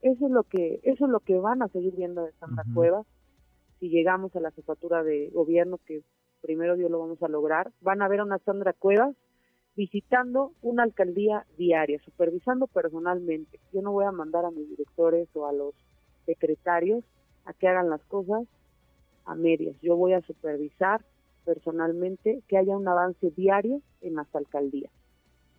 Eso 0.00 0.26
es 0.26 0.32
lo 0.32 0.42
que, 0.44 0.80
eso 0.82 1.06
es 1.06 1.10
lo 1.10 1.20
que 1.20 1.38
van 1.38 1.62
a 1.62 1.68
seguir 1.68 1.94
viendo 1.94 2.24
de 2.24 2.32
Sandra 2.32 2.64
Cuevas. 2.74 3.06
Si 3.78 3.88
llegamos 3.88 4.34
a 4.36 4.40
la 4.40 4.50
jefatura 4.50 5.02
de 5.02 5.30
gobierno, 5.30 5.78
que 5.86 6.02
primero 6.42 6.76
Dios 6.76 6.90
lo 6.90 6.98
vamos 6.98 7.22
a 7.22 7.28
lograr, 7.28 7.72
van 7.80 8.02
a 8.02 8.08
ver 8.08 8.20
a 8.20 8.24
una 8.24 8.38
Sandra 8.40 8.72
Cuevas 8.74 9.16
visitando 9.74 10.52
una 10.60 10.82
alcaldía 10.82 11.46
diaria, 11.56 11.98
supervisando 12.04 12.66
personalmente. 12.66 13.58
Yo 13.72 13.80
no 13.80 13.92
voy 13.92 14.04
a 14.04 14.12
mandar 14.12 14.44
a 14.44 14.50
mis 14.50 14.68
directores 14.68 15.28
o 15.34 15.46
a 15.46 15.52
los 15.52 15.74
secretarios 16.26 17.04
a 17.44 17.54
que 17.54 17.68
hagan 17.68 17.88
las 17.88 18.04
cosas 18.04 18.46
a 19.24 19.34
medias. 19.34 19.76
Yo 19.80 19.96
voy 19.96 20.12
a 20.12 20.20
supervisar 20.22 21.02
personalmente 21.44 22.42
que 22.48 22.58
haya 22.58 22.76
un 22.76 22.86
avance 22.86 23.30
diario 23.30 23.80
en 24.00 24.16
las 24.16 24.32
alcaldías. 24.34 24.92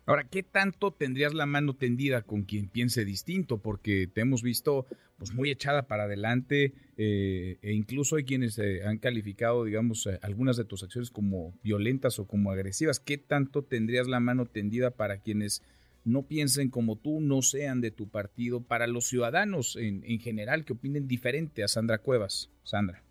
Ahora, 0.06 0.24
¿qué 0.24 0.42
tanto 0.42 0.90
tendrías 0.90 1.32
la 1.32 1.46
mano 1.46 1.74
tendida 1.74 2.22
con 2.22 2.42
quien 2.42 2.68
piense 2.68 3.06
distinto? 3.06 3.58
Porque 3.58 4.06
te 4.06 4.20
hemos 4.20 4.42
visto 4.42 4.86
pues 5.16 5.32
muy 5.32 5.50
echada 5.50 5.86
para 5.86 6.04
adelante 6.04 6.74
eh, 6.98 7.58
e 7.62 7.72
incluso 7.72 8.16
hay 8.16 8.24
quienes 8.24 8.58
eh, 8.58 8.84
han 8.84 8.98
calificado, 8.98 9.64
digamos, 9.64 10.06
eh, 10.06 10.18
algunas 10.22 10.58
de 10.58 10.66
tus 10.66 10.82
acciones 10.82 11.10
como 11.10 11.54
violentas 11.62 12.18
o 12.18 12.26
como 12.26 12.50
agresivas. 12.50 13.00
¿Qué 13.00 13.16
tanto 13.16 13.62
tendrías 13.62 14.06
la 14.06 14.20
mano 14.20 14.44
tendida 14.44 14.90
para 14.90 15.18
quienes 15.18 15.62
no 16.04 16.24
piensen 16.24 16.68
como 16.68 16.96
tú, 16.96 17.20
no 17.20 17.40
sean 17.40 17.80
de 17.80 17.90
tu 17.90 18.08
partido, 18.08 18.60
para 18.60 18.86
los 18.86 19.06
ciudadanos 19.06 19.76
en, 19.76 20.02
en 20.04 20.18
general 20.18 20.66
que 20.66 20.74
opinen 20.74 21.08
diferente 21.08 21.64
a 21.64 21.68
Sandra 21.68 21.96
Cuevas? 21.96 22.50
Sandra. 22.62 23.02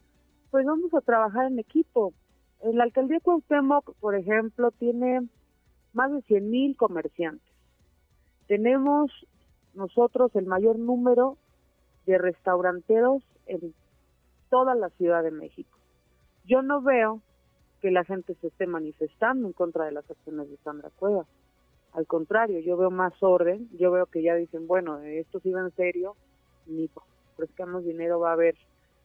Pues 0.51 0.63
vamos 0.67 0.93
a 0.93 1.01
trabajar 1.01 1.51
en 1.51 1.57
equipo. 1.57 2.13
La 2.71 2.83
alcaldía 2.83 3.19
Cuauhtémoc, 3.19 3.95
por 3.95 4.15
ejemplo, 4.15 4.69
tiene 4.71 5.21
más 5.93 6.11
de 6.11 6.21
100 6.23 6.49
mil 6.49 6.77
comerciantes. 6.77 7.47
Tenemos 8.47 9.11
nosotros 9.73 10.35
el 10.35 10.45
mayor 10.45 10.77
número 10.77 11.37
de 12.05 12.17
restauranteros 12.17 13.23
en 13.47 13.73
toda 14.49 14.75
la 14.75 14.89
Ciudad 14.89 15.23
de 15.23 15.31
México. 15.31 15.77
Yo 16.45 16.61
no 16.61 16.81
veo 16.81 17.21
que 17.81 17.91
la 17.91 18.03
gente 18.03 18.35
se 18.35 18.47
esté 18.47 18.67
manifestando 18.67 19.47
en 19.47 19.53
contra 19.53 19.85
de 19.85 19.91
las 19.91 20.09
acciones 20.09 20.49
de 20.49 20.57
Sandra 20.57 20.89
Cueva. 20.95 21.25
Al 21.93 22.07
contrario, 22.07 22.59
yo 22.59 22.77
veo 22.77 22.89
más 22.89 23.13
orden, 23.21 23.69
yo 23.77 23.91
veo 23.91 24.05
que 24.07 24.23
ya 24.23 24.35
dicen, 24.35 24.67
bueno, 24.67 24.99
esto 24.99 25.39
sí 25.39 25.51
va 25.51 25.61
en 25.61 25.71
serio, 25.75 26.15
ni 26.65 26.89
prestamos 27.35 27.83
dinero 27.83 28.19
va 28.19 28.29
a 28.29 28.33
haber 28.33 28.55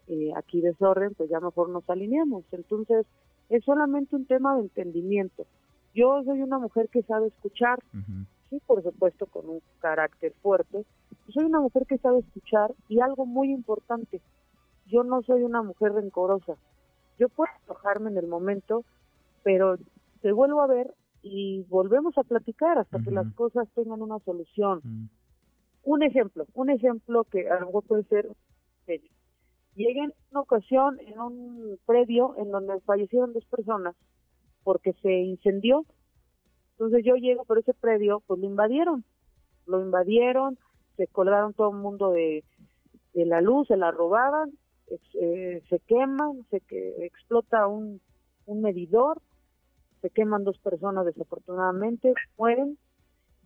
eh, 0.08 0.32
aquí 0.36 0.60
desorden, 0.60 1.14
pues 1.14 1.28
ya 1.28 1.40
mejor 1.40 1.68
nos 1.68 1.88
alineamos. 1.90 2.44
Entonces, 2.52 3.06
es 3.48 3.64
solamente 3.64 4.16
un 4.16 4.26
tema 4.26 4.54
de 4.56 4.62
entendimiento. 4.62 5.46
Yo 5.94 6.22
soy 6.24 6.42
una 6.42 6.58
mujer 6.58 6.88
que 6.88 7.02
sabe 7.02 7.28
escuchar, 7.28 7.78
sí, 8.50 8.60
por 8.66 8.82
supuesto, 8.82 9.26
con 9.26 9.48
un 9.48 9.60
carácter 9.80 10.32
fuerte. 10.42 10.84
Soy 11.28 11.44
una 11.44 11.60
mujer 11.60 11.86
que 11.86 11.98
sabe 11.98 12.20
escuchar 12.20 12.74
y 12.88 13.00
algo 13.00 13.26
muy 13.26 13.52
importante, 13.52 14.20
yo 14.86 15.04
no 15.04 15.22
soy 15.22 15.42
una 15.42 15.62
mujer 15.62 15.92
rencorosa. 15.92 16.54
Yo 17.18 17.28
puedo 17.28 17.50
enojarme 17.66 18.10
en 18.10 18.18
el 18.18 18.26
momento, 18.26 18.84
pero 19.42 19.76
te 20.22 20.32
vuelvo 20.32 20.62
a 20.62 20.66
ver 20.66 20.94
y 21.22 21.64
volvemos 21.68 22.16
a 22.16 22.22
platicar 22.22 22.78
hasta 22.78 23.00
que 23.00 23.10
las 23.10 23.32
cosas 23.34 23.68
tengan 23.74 24.02
una 24.02 24.18
solución. 24.20 25.10
Un 25.84 26.02
ejemplo, 26.02 26.46
un 26.54 26.70
ejemplo 26.70 27.24
que 27.24 27.48
algo 27.48 27.82
puede 27.82 28.04
ser 28.04 28.28
Llegué 29.74 30.00
en 30.00 30.12
una 30.32 30.40
ocasión 30.40 30.98
en 31.00 31.20
un 31.20 31.78
predio 31.86 32.34
en 32.38 32.50
donde 32.50 32.80
fallecieron 32.80 33.32
dos 33.32 33.44
personas 33.44 33.94
porque 34.68 34.92
se 35.00 35.10
incendió. 35.10 35.86
Entonces 36.72 37.02
yo 37.02 37.14
llego, 37.14 37.46
pero 37.46 37.60
ese 37.60 37.72
predio, 37.72 38.22
pues 38.26 38.38
lo 38.38 38.44
invadieron. 38.44 39.02
Lo 39.64 39.80
invadieron, 39.80 40.58
se 40.98 41.06
colgaron 41.06 41.54
todo 41.54 41.70
el 41.70 41.78
mundo 41.78 42.10
de, 42.10 42.44
la 43.14 43.40
luz, 43.40 43.66
se 43.68 43.78
la 43.78 43.90
robaban, 43.90 44.52
eh, 45.14 45.62
se 45.70 45.78
queman, 45.86 46.44
se 46.50 46.60
que, 46.60 47.06
explota 47.06 47.66
un, 47.66 48.02
un 48.44 48.60
medidor, 48.60 49.22
se 50.02 50.10
queman 50.10 50.44
dos 50.44 50.58
personas 50.58 51.06
desafortunadamente, 51.06 52.12
mueren. 52.36 52.76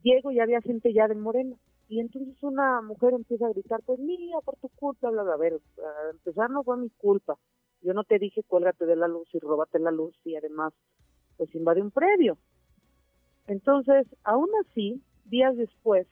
Llego 0.03 0.33
y 0.33 0.41
había 0.41 0.61
gente 0.61 0.93
ya 0.93 1.07
de 1.07 1.15
Morena. 1.15 1.55
Y 1.89 2.01
entonces 2.01 2.35
una 2.43 2.83
mujer 2.83 3.15
empieza 3.15 3.47
a 3.47 3.53
gritar, 3.53 3.79
pues 3.87 4.01
mira, 4.01 4.41
por 4.41 4.57
tu 4.57 4.69
culpa, 4.71 5.09
bla, 5.09 5.23
bla, 5.23 5.35
a 5.35 5.37
ver, 5.37 5.53
a 5.53 6.11
empezar 6.11 6.51
no 6.51 6.65
fue 6.65 6.79
mi 6.79 6.91
culpa. 6.91 7.39
Yo 7.81 7.95
no 7.95 8.03
te 8.03 8.19
dije 8.19 8.43
cuélgate 8.43 8.87
de 8.87 8.97
la 8.97 9.07
luz 9.07 9.29
y 9.33 9.39
róbate 9.39 9.79
la 9.79 9.93
luz 9.93 10.15
y 10.25 10.37
además 10.37 10.73
pues 11.43 11.57
invade 11.57 11.83
un 11.83 11.91
predio. 11.91 12.39
Entonces, 13.49 14.07
aún 14.23 14.49
así, 14.61 15.03
días 15.25 15.57
después, 15.57 16.07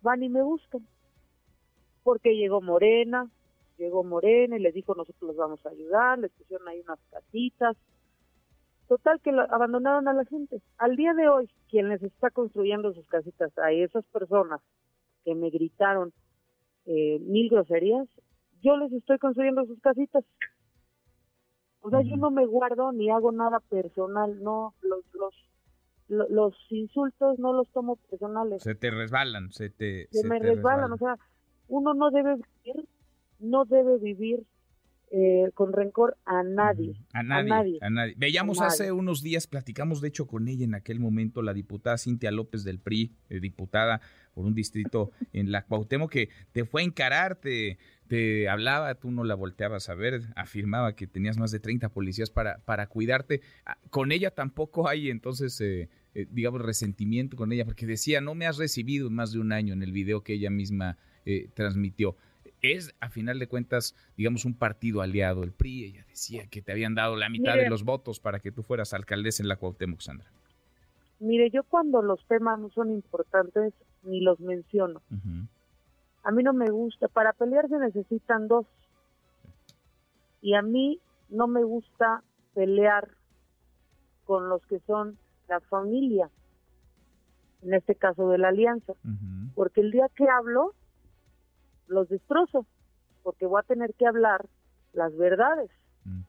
van 0.00 0.22
y 0.22 0.30
me 0.30 0.42
buscan. 0.42 0.80
Porque 2.02 2.34
llegó 2.34 2.62
Morena, 2.62 3.30
llegó 3.76 4.02
Morena 4.02 4.56
y 4.56 4.60
les 4.60 4.72
dijo 4.72 4.94
nosotros 4.94 5.28
los 5.28 5.36
vamos 5.36 5.66
a 5.66 5.68
ayudar, 5.68 6.18
les 6.18 6.30
pusieron 6.32 6.66
ahí 6.68 6.80
unas 6.80 6.98
casitas. 7.10 7.76
Total 8.88 9.20
que 9.20 9.30
abandonaron 9.50 10.08
a 10.08 10.14
la 10.14 10.24
gente. 10.24 10.62
Al 10.78 10.96
día 10.96 11.12
de 11.12 11.28
hoy, 11.28 11.50
quien 11.68 11.90
les 11.90 12.02
está 12.02 12.30
construyendo 12.30 12.94
sus 12.94 13.06
casitas 13.08 13.52
a 13.58 13.72
esas 13.72 14.06
personas 14.06 14.62
que 15.26 15.34
me 15.34 15.50
gritaron 15.50 16.14
eh, 16.86 17.18
mil 17.20 17.50
groserías, 17.50 18.08
yo 18.62 18.78
les 18.78 18.90
estoy 18.90 19.18
construyendo 19.18 19.66
sus 19.66 19.80
casitas. 19.80 20.24
O 21.86 21.90
sea, 21.90 22.00
yo 22.00 22.16
no 22.16 22.30
me 22.30 22.46
guardo 22.46 22.92
ni 22.92 23.10
hago 23.10 23.30
nada 23.30 23.60
personal, 23.60 24.42
no, 24.42 24.72
los, 24.80 25.04
los, 26.08 26.30
los, 26.30 26.54
insultos 26.70 27.38
no 27.38 27.52
los 27.52 27.68
tomo 27.72 27.96
personales. 27.96 28.62
Se 28.62 28.74
te 28.74 28.90
resbalan, 28.90 29.52
se 29.52 29.68
te... 29.68 30.08
Se, 30.10 30.26
me 30.26 30.38
resbalan. 30.38 30.90
o 30.92 30.96
sea, 30.96 31.18
uno 31.68 31.92
no 31.92 32.10
debe 32.10 32.36
vivir, 32.36 32.88
no 33.38 33.66
debe 33.66 33.98
vivir 33.98 34.46
eh, 35.16 35.52
con 35.54 35.72
rencor 35.72 36.16
a 36.24 36.42
nadie. 36.42 36.96
A 37.12 37.22
nadie. 37.22 37.78
A 37.80 37.88
nadie. 37.88 38.14
Veíamos 38.16 38.60
hace 38.60 38.90
unos 38.90 39.22
días, 39.22 39.46
platicamos 39.46 40.00
de 40.00 40.08
hecho 40.08 40.26
con 40.26 40.48
ella 40.48 40.64
en 40.64 40.74
aquel 40.74 40.98
momento, 40.98 41.40
la 41.40 41.54
diputada 41.54 41.98
Cintia 41.98 42.32
López 42.32 42.64
del 42.64 42.80
PRI, 42.80 43.12
eh, 43.30 43.38
diputada 43.38 44.00
por 44.34 44.44
un 44.44 44.54
distrito 44.54 45.12
en 45.32 45.52
la 45.52 45.62
Cuauhtémoc, 45.66 46.10
que 46.10 46.30
te 46.50 46.64
fue 46.64 46.82
a 46.82 46.84
encararte, 46.84 47.78
te 48.08 48.48
hablaba, 48.48 48.96
tú 48.96 49.12
no 49.12 49.22
la 49.22 49.36
volteabas 49.36 49.88
a 49.88 49.94
ver, 49.94 50.22
afirmaba 50.34 50.96
que 50.96 51.06
tenías 51.06 51.38
más 51.38 51.52
de 51.52 51.60
30 51.60 51.90
policías 51.90 52.30
para, 52.30 52.58
para 52.64 52.88
cuidarte. 52.88 53.40
Ah, 53.64 53.78
con 53.90 54.10
ella 54.10 54.32
tampoco 54.32 54.88
hay 54.88 55.10
entonces, 55.10 55.60
eh, 55.60 55.88
eh, 56.14 56.26
digamos, 56.28 56.60
resentimiento 56.60 57.36
con 57.36 57.52
ella, 57.52 57.64
porque 57.64 57.86
decía, 57.86 58.20
no 58.20 58.34
me 58.34 58.46
has 58.46 58.58
recibido 58.58 59.06
en 59.06 59.14
más 59.14 59.30
de 59.30 59.38
un 59.38 59.52
año 59.52 59.74
en 59.74 59.84
el 59.84 59.92
video 59.92 60.24
que 60.24 60.32
ella 60.32 60.50
misma 60.50 60.98
eh, 61.24 61.48
transmitió. 61.54 62.16
Es, 62.72 62.94
a 63.00 63.10
final 63.10 63.38
de 63.38 63.46
cuentas, 63.46 63.94
digamos, 64.16 64.44
un 64.44 64.54
partido 64.54 65.02
aliado, 65.02 65.42
el 65.42 65.52
PRI. 65.52 65.84
Ella 65.84 66.04
decía 66.08 66.46
que 66.46 66.62
te 66.62 66.72
habían 66.72 66.94
dado 66.94 67.16
la 67.16 67.28
mitad 67.28 67.54
de 67.56 67.68
los 67.68 67.84
votos 67.84 68.20
para 68.20 68.40
que 68.40 68.50
tú 68.50 68.62
fueras 68.62 68.94
alcaldesa 68.94 69.42
en 69.42 69.48
la 69.48 69.56
Cuauhtémoc, 69.56 70.00
Sandra. 70.00 70.30
Mire, 71.20 71.50
yo 71.50 71.62
cuando 71.62 72.02
los 72.02 72.24
temas 72.26 72.58
no 72.58 72.70
son 72.70 72.90
importantes, 72.90 73.72
ni 74.02 74.20
los 74.20 74.40
menciono. 74.40 75.02
A 76.22 76.30
mí 76.30 76.42
no 76.42 76.52
me 76.52 76.70
gusta. 76.70 77.08
Para 77.08 77.32
pelear 77.32 77.68
se 77.68 77.78
necesitan 77.78 78.48
dos. 78.48 78.66
Y 80.40 80.54
a 80.54 80.62
mí 80.62 81.00
no 81.28 81.46
me 81.46 81.64
gusta 81.64 82.22
pelear 82.54 83.08
con 84.24 84.48
los 84.48 84.64
que 84.66 84.80
son 84.86 85.18
la 85.48 85.60
familia, 85.60 86.30
en 87.62 87.74
este 87.74 87.94
caso 87.94 88.28
de 88.28 88.38
la 88.38 88.48
alianza, 88.48 88.94
porque 89.54 89.80
el 89.80 89.90
día 89.90 90.08
que 90.14 90.28
hablo, 90.28 90.74
los 91.86 92.08
destrozo, 92.08 92.66
porque 93.22 93.46
voy 93.46 93.60
a 93.60 93.66
tener 93.66 93.94
que 93.94 94.06
hablar 94.06 94.46
las 94.92 95.16
verdades. 95.16 95.70
Mm. 96.04 96.20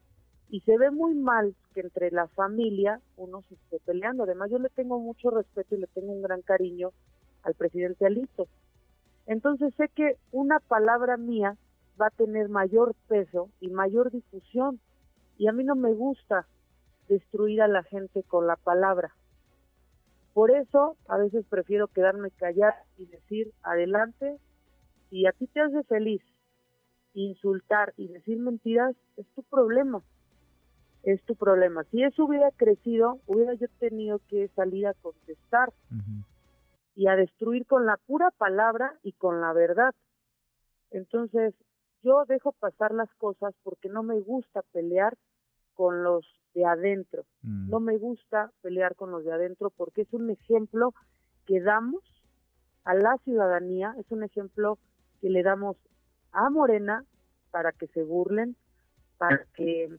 Y 0.49 0.61
se 0.61 0.77
ve 0.77 0.91
muy 0.91 1.15
mal 1.15 1.55
que 1.73 1.81
entre 1.81 2.11
la 2.11 2.27
familia 2.27 3.01
uno 3.17 3.43
se 3.49 3.55
esté 3.55 3.79
peleando. 3.85 4.23
Además, 4.23 4.49
yo 4.51 4.59
le 4.59 4.69
tengo 4.69 4.99
mucho 4.99 5.29
respeto 5.29 5.75
y 5.75 5.79
le 5.79 5.87
tengo 5.87 6.11
un 6.13 6.21
gran 6.21 6.41
cariño 6.41 6.91
al 7.43 7.53
presidente 7.55 8.05
Alito. 8.05 8.47
Entonces 9.27 9.73
sé 9.75 9.89
que 9.89 10.17
una 10.31 10.59
palabra 10.59 11.17
mía 11.17 11.57
va 11.99 12.07
a 12.07 12.11
tener 12.11 12.49
mayor 12.49 12.95
peso 13.07 13.49
y 13.59 13.69
mayor 13.69 14.11
difusión. 14.11 14.79
Y 15.37 15.47
a 15.47 15.51
mí 15.51 15.63
no 15.63 15.75
me 15.75 15.93
gusta 15.93 16.47
destruir 17.07 17.61
a 17.61 17.67
la 17.67 17.83
gente 17.83 18.23
con 18.23 18.47
la 18.47 18.55
palabra. 18.55 19.13
Por 20.33 20.51
eso 20.51 20.97
a 21.07 21.17
veces 21.17 21.45
prefiero 21.49 21.87
quedarme 21.87 22.29
callada 22.31 22.83
y 22.97 23.05
decir 23.05 23.53
adelante, 23.63 24.37
si 25.15 25.25
a 25.25 25.31
ti 25.31 25.47
te 25.47 25.61
hace 25.61 25.81
feliz 25.83 26.21
insultar 27.13 27.93
y 27.95 28.09
decir 28.09 28.37
mentiras, 28.37 28.93
es 29.15 29.25
tu 29.33 29.43
problema. 29.43 30.01
Es 31.03 31.23
tu 31.23 31.37
problema. 31.37 31.85
Si 31.85 32.03
eso 32.03 32.25
hubiera 32.25 32.51
crecido, 32.51 33.21
hubiera 33.25 33.53
yo 33.53 33.67
tenido 33.79 34.19
que 34.27 34.49
salir 34.49 34.87
a 34.87 34.93
contestar 34.95 35.71
y 36.95 37.07
a 37.07 37.15
destruir 37.15 37.65
con 37.65 37.85
la 37.85 37.95
pura 37.95 38.29
palabra 38.31 38.99
y 39.03 39.13
con 39.13 39.39
la 39.39 39.53
verdad. 39.53 39.95
Entonces, 40.91 41.53
yo 42.03 42.25
dejo 42.27 42.51
pasar 42.51 42.93
las 42.93 43.09
cosas 43.13 43.53
porque 43.63 43.87
no 43.87 44.03
me 44.03 44.19
gusta 44.19 44.63
pelear 44.73 45.15
con 45.75 46.03
los 46.03 46.25
de 46.53 46.65
adentro. 46.65 47.23
Mm. 47.41 47.69
No 47.69 47.79
me 47.79 47.97
gusta 47.97 48.51
pelear 48.61 48.95
con 48.95 49.11
los 49.11 49.23
de 49.23 49.31
adentro 49.31 49.69
porque 49.69 50.01
es 50.01 50.11
un 50.11 50.29
ejemplo 50.29 50.93
que 51.45 51.61
damos 51.61 52.03
a 52.83 52.93
la 52.95 53.17
ciudadanía, 53.23 53.95
es 53.97 54.11
un 54.11 54.23
ejemplo 54.23 54.77
que 55.21 55.29
le 55.29 55.43
damos 55.43 55.77
a 56.31 56.49
Morena 56.49 57.03
para 57.51 57.71
que 57.71 57.87
se 57.87 58.03
burlen, 58.03 58.55
para 59.17 59.45
que 59.53 59.89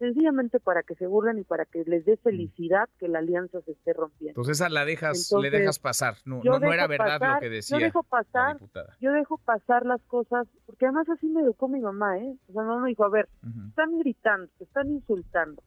sencillamente 0.00 0.60
para 0.60 0.82
que 0.82 0.94
se 0.94 1.06
burlen 1.06 1.38
y 1.38 1.44
para 1.44 1.66
que 1.66 1.84
les 1.84 2.06
dé 2.06 2.16
felicidad 2.16 2.88
que 2.98 3.06
la 3.06 3.18
alianza 3.18 3.60
se 3.60 3.72
esté 3.72 3.92
rompiendo. 3.92 4.30
Entonces 4.30 4.56
esa 4.56 4.70
la 4.70 4.86
dejas, 4.86 5.30
le 5.38 5.50
dejas 5.50 5.78
pasar, 5.78 6.16
no, 6.24 6.40
no, 6.42 6.72
era 6.72 6.86
verdad 6.86 7.20
lo 7.20 7.38
que 7.38 7.50
decía. 7.50 7.78
Yo 7.78 7.84
dejo 7.84 8.02
pasar, 8.02 8.58
yo 8.98 9.12
dejo 9.12 9.36
pasar 9.36 9.84
las 9.84 10.00
cosas, 10.04 10.48
porque 10.64 10.86
además 10.86 11.06
así 11.10 11.28
me 11.28 11.42
educó 11.42 11.68
mi 11.68 11.80
mamá, 11.80 12.18
¿eh? 12.18 12.34
O 12.48 12.52
sea, 12.54 12.62
no 12.62 12.80
me 12.80 12.88
dijo, 12.88 13.04
a 13.04 13.10
ver, 13.10 13.28
están 13.68 13.98
gritando, 13.98 14.50
te 14.56 14.64
están 14.64 14.90
insultando, 14.90 15.62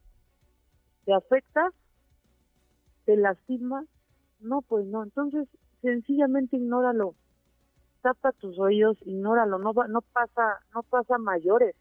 ¿te 1.06 1.14
afecta? 1.14 1.70
¿Te 3.06 3.16
lastima? 3.18 3.86
No, 4.40 4.64
pues 4.64 4.88
no, 4.88 5.04
entonces 5.04 5.48
sencillamente 5.82 6.58
ignóralo, 6.58 7.14
tapa 8.04 8.34
tus 8.34 8.60
oídos, 8.60 8.98
ignóralo, 9.06 9.58
no, 9.58 9.74
no 9.74 10.02
pasa, 10.02 10.60
no 10.76 10.84
pasa 10.84 11.18
mayores 11.18 11.76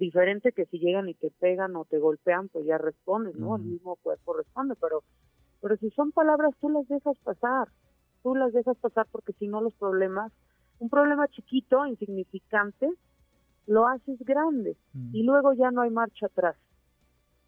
diferente 0.00 0.52
que 0.52 0.66
si 0.66 0.78
llegan 0.78 1.08
y 1.08 1.14
te 1.14 1.30
pegan 1.30 1.76
o 1.76 1.84
te 1.84 1.98
golpean, 1.98 2.48
pues 2.48 2.66
ya 2.66 2.78
respondes, 2.78 3.36
¿no? 3.36 3.56
El 3.56 3.62
mismo 3.62 3.96
cuerpo 3.96 4.32
responde, 4.32 4.74
pero, 4.80 5.04
pero 5.60 5.76
si 5.76 5.90
son 5.90 6.10
palabras, 6.10 6.54
tú 6.60 6.70
las 6.70 6.88
dejas 6.88 7.16
pasar, 7.18 7.68
tú 8.22 8.34
las 8.34 8.52
dejas 8.52 8.76
pasar 8.78 9.06
porque 9.12 9.34
si 9.34 9.46
no 9.46 9.60
los 9.60 9.74
problemas, 9.74 10.32
un 10.78 10.88
problema 10.88 11.28
chiquito, 11.28 11.86
insignificante, 11.86 12.90
lo 13.66 13.86
haces 13.86 14.18
grande 14.20 14.76
y 15.12 15.22
luego 15.22 15.52
ya 15.52 15.70
no 15.70 15.82
hay 15.82 15.90
marcha 15.90 16.26
atrás, 16.26 16.56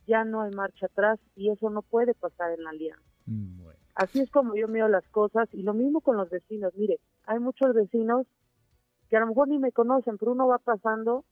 ya 0.06 0.24
no 0.24 0.42
hay 0.42 0.52
marcha 0.52 0.86
atrás 0.86 1.18
y 1.34 1.50
eso 1.50 1.70
no 1.70 1.82
puede 1.82 2.14
pasar 2.14 2.52
en 2.52 2.64
la 2.64 2.70
alianza. 2.70 3.02
Mm, 3.26 3.61
Así 3.94 4.20
es 4.20 4.30
como 4.30 4.56
yo 4.56 4.68
miro 4.68 4.88
las 4.88 5.06
cosas 5.08 5.48
y 5.52 5.62
lo 5.62 5.74
mismo 5.74 6.00
con 6.00 6.16
los 6.16 6.30
vecinos. 6.30 6.72
Mire, 6.76 6.98
hay 7.26 7.38
muchos 7.38 7.74
vecinos 7.74 8.26
que 9.08 9.16
a 9.16 9.20
lo 9.20 9.26
mejor 9.26 9.48
ni 9.48 9.58
me 9.58 9.72
conocen, 9.72 10.16
pero 10.16 10.32
uno 10.32 10.46
va 10.46 10.58
pasando 10.58 11.24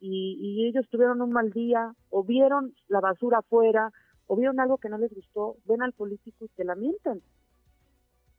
y, 0.00 0.66
ellos 0.68 0.88
tuvieron 0.88 1.20
un 1.22 1.32
mal 1.32 1.50
día 1.50 1.92
o 2.10 2.22
vieron 2.22 2.74
la 2.86 3.00
basura 3.00 3.38
afuera 3.38 3.92
o 4.26 4.36
vieron 4.36 4.60
algo 4.60 4.78
que 4.78 4.88
no 4.88 4.98
les 4.98 5.12
gustó, 5.12 5.56
ven 5.64 5.82
al 5.82 5.92
político 5.92 6.44
y 6.44 6.48
se 6.48 6.64
lamentan. 6.64 7.20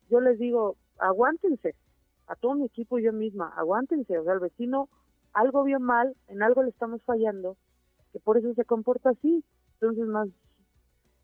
Yo 0.09 0.21
les 0.21 0.39
digo, 0.39 0.77
aguántense, 0.97 1.75
a 2.27 2.35
todo 2.35 2.55
mi 2.55 2.65
equipo 2.65 2.99
y 2.99 3.03
yo 3.03 3.11
misma, 3.11 3.49
aguántense, 3.57 4.17
o 4.17 4.23
sea, 4.23 4.33
el 4.33 4.39
vecino 4.39 4.87
algo 5.33 5.63
vio 5.63 5.79
mal, 5.79 6.15
en 6.27 6.41
algo 6.43 6.63
le 6.63 6.69
estamos 6.69 7.01
fallando, 7.03 7.57
que 8.13 8.19
por 8.19 8.37
eso 8.37 8.53
se 8.53 8.65
comporta 8.65 9.11
así. 9.11 9.43
Entonces, 9.73 10.05
más 10.07 10.29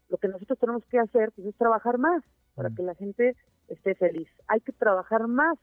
lo 0.09 0.17
que 0.17 0.27
nosotros 0.27 0.59
tenemos 0.59 0.83
que 0.85 0.99
hacer 0.99 1.31
pues, 1.31 1.47
es 1.47 1.55
trabajar 1.55 1.97
más 1.97 2.23
para 2.53 2.69
mm. 2.69 2.75
que 2.75 2.83
la 2.83 2.95
gente 2.95 3.35
esté 3.67 3.95
feliz. 3.95 4.27
Hay 4.47 4.61
que 4.61 4.71
trabajar 4.71 5.27
más 5.27 5.57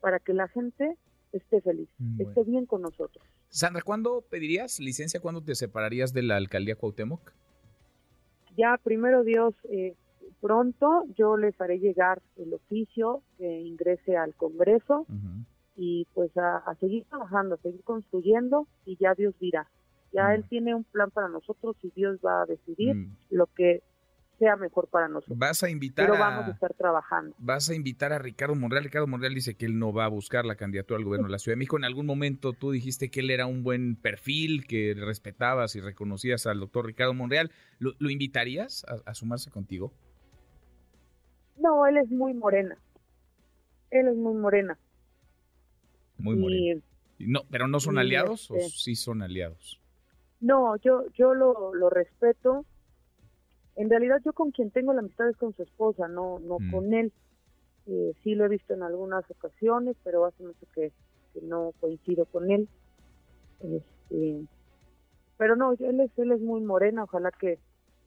para 0.00 0.18
que 0.18 0.32
la 0.32 0.48
gente 0.48 0.96
esté 1.32 1.60
feliz, 1.60 1.88
esté 2.18 2.44
bien 2.44 2.66
con 2.66 2.82
nosotros. 2.82 3.24
Sandra, 3.48 3.82
¿cuándo 3.82 4.22
pedirías 4.22 4.80
licencia? 4.80 5.20
¿Cuándo 5.20 5.42
te 5.42 5.54
separarías 5.54 6.12
de 6.12 6.22
la 6.22 6.36
alcaldía 6.36 6.76
Cuauhtémoc? 6.76 7.32
Ya, 8.56 8.78
primero 8.82 9.22
Dios, 9.22 9.54
eh, 9.68 9.94
pronto 10.40 11.04
yo 11.14 11.36
les 11.36 11.58
haré 11.60 11.78
llegar 11.78 12.22
el 12.36 12.54
oficio 12.54 13.22
que 13.38 13.60
ingrese 13.60 14.16
al 14.16 14.34
Congreso 14.34 15.06
y 15.76 16.06
pues 16.14 16.30
a, 16.36 16.74
seguir 16.80 17.04
trabajando, 17.04 17.56
a 17.56 17.58
seguir 17.58 17.82
construyendo 17.82 18.66
y 18.84 18.96
ya 18.96 19.14
Dios 19.14 19.34
dirá. 19.38 19.68
Ya 20.12 20.34
Él 20.34 20.44
tiene 20.48 20.74
un 20.74 20.84
plan 20.84 21.10
para 21.10 21.28
nosotros 21.28 21.76
y 21.82 21.90
Dios 21.90 22.18
va 22.24 22.42
a 22.42 22.46
decidir 22.46 22.94
mm. 22.94 23.16
lo 23.30 23.46
que 23.46 23.82
sea 24.38 24.56
mejor 24.56 24.88
para 24.88 25.08
nosotros. 25.08 25.38
Vas 25.38 25.62
a 25.62 25.70
invitar 25.70 26.06
Pero 26.06 26.18
vamos 26.18 26.46
a 26.46 26.50
estar 26.50 26.74
trabajando. 26.74 27.34
Vas 27.38 27.70
a 27.70 27.74
invitar 27.74 28.12
a 28.12 28.18
Ricardo 28.18 28.54
Monreal. 28.54 28.84
Ricardo 28.84 29.06
Monreal 29.06 29.34
dice 29.34 29.54
que 29.54 29.66
él 29.66 29.78
no 29.78 29.92
va 29.92 30.04
a 30.04 30.08
buscar 30.08 30.44
la 30.44 30.56
candidatura 30.56 30.98
al 30.98 31.04
gobierno 31.04 31.28
de 31.28 31.32
la 31.32 31.38
Ciudad 31.38 31.54
de 31.54 31.58
México. 31.58 31.76
En 31.76 31.84
algún 31.84 32.06
momento 32.06 32.52
tú 32.52 32.70
dijiste 32.70 33.10
que 33.10 33.20
él 33.20 33.30
era 33.30 33.46
un 33.46 33.62
buen 33.62 33.96
perfil, 33.96 34.66
que 34.66 34.94
respetabas 34.94 35.74
y 35.76 35.80
reconocías 35.80 36.46
al 36.46 36.60
doctor 36.60 36.86
Ricardo 36.86 37.14
Monreal. 37.14 37.50
¿Lo, 37.78 38.10
invitarías 38.10 38.84
a, 39.04 39.14
sumarse 39.14 39.50
contigo? 39.50 39.92
No, 41.56 41.86
él 41.86 41.96
es 41.96 42.10
muy 42.10 42.34
morena. 42.34 42.76
Él 43.90 44.08
es 44.08 44.16
muy 44.16 44.34
morena. 44.34 44.78
Muy 46.18 46.36
morena. 46.36 46.80
no, 47.18 47.42
¿Pero 47.50 47.68
no 47.68 47.80
son 47.80 47.98
aliados 47.98 48.50
o 48.50 48.56
este 48.56 48.70
sí 48.70 48.96
son 48.96 49.22
aliados? 49.22 49.80
No, 50.40 50.76
yo, 50.76 51.04
yo 51.14 51.34
lo, 51.34 51.74
lo 51.74 51.90
respeto 51.90 52.64
en 53.76 53.90
realidad 53.90 54.20
yo 54.24 54.32
con 54.32 54.50
quien 54.50 54.70
tengo 54.70 54.94
la 54.94 55.00
amistad 55.00 55.28
es 55.28 55.36
con 55.36 55.54
su 55.54 55.62
esposa, 55.62 56.08
no, 56.08 56.38
no 56.40 56.58
mm. 56.58 56.70
con 56.70 56.94
él. 56.94 57.12
Eh, 57.86 58.14
sí 58.24 58.34
lo 58.34 58.46
he 58.46 58.48
visto 58.48 58.74
en 58.74 58.82
algunas 58.82 59.30
ocasiones, 59.30 59.96
pero 60.02 60.24
hace 60.24 60.42
mucho 60.42 60.66
que, 60.74 60.92
no 61.42 61.72
coincido 61.80 62.24
con 62.24 62.50
él. 62.50 62.66
Este, 63.60 64.46
pero 65.36 65.54
no, 65.54 65.72
él 65.72 66.00
es, 66.00 66.10
él 66.18 66.32
es 66.32 66.40
muy 66.40 66.62
morena, 66.62 67.04
ojalá 67.04 67.30
que 67.30 67.58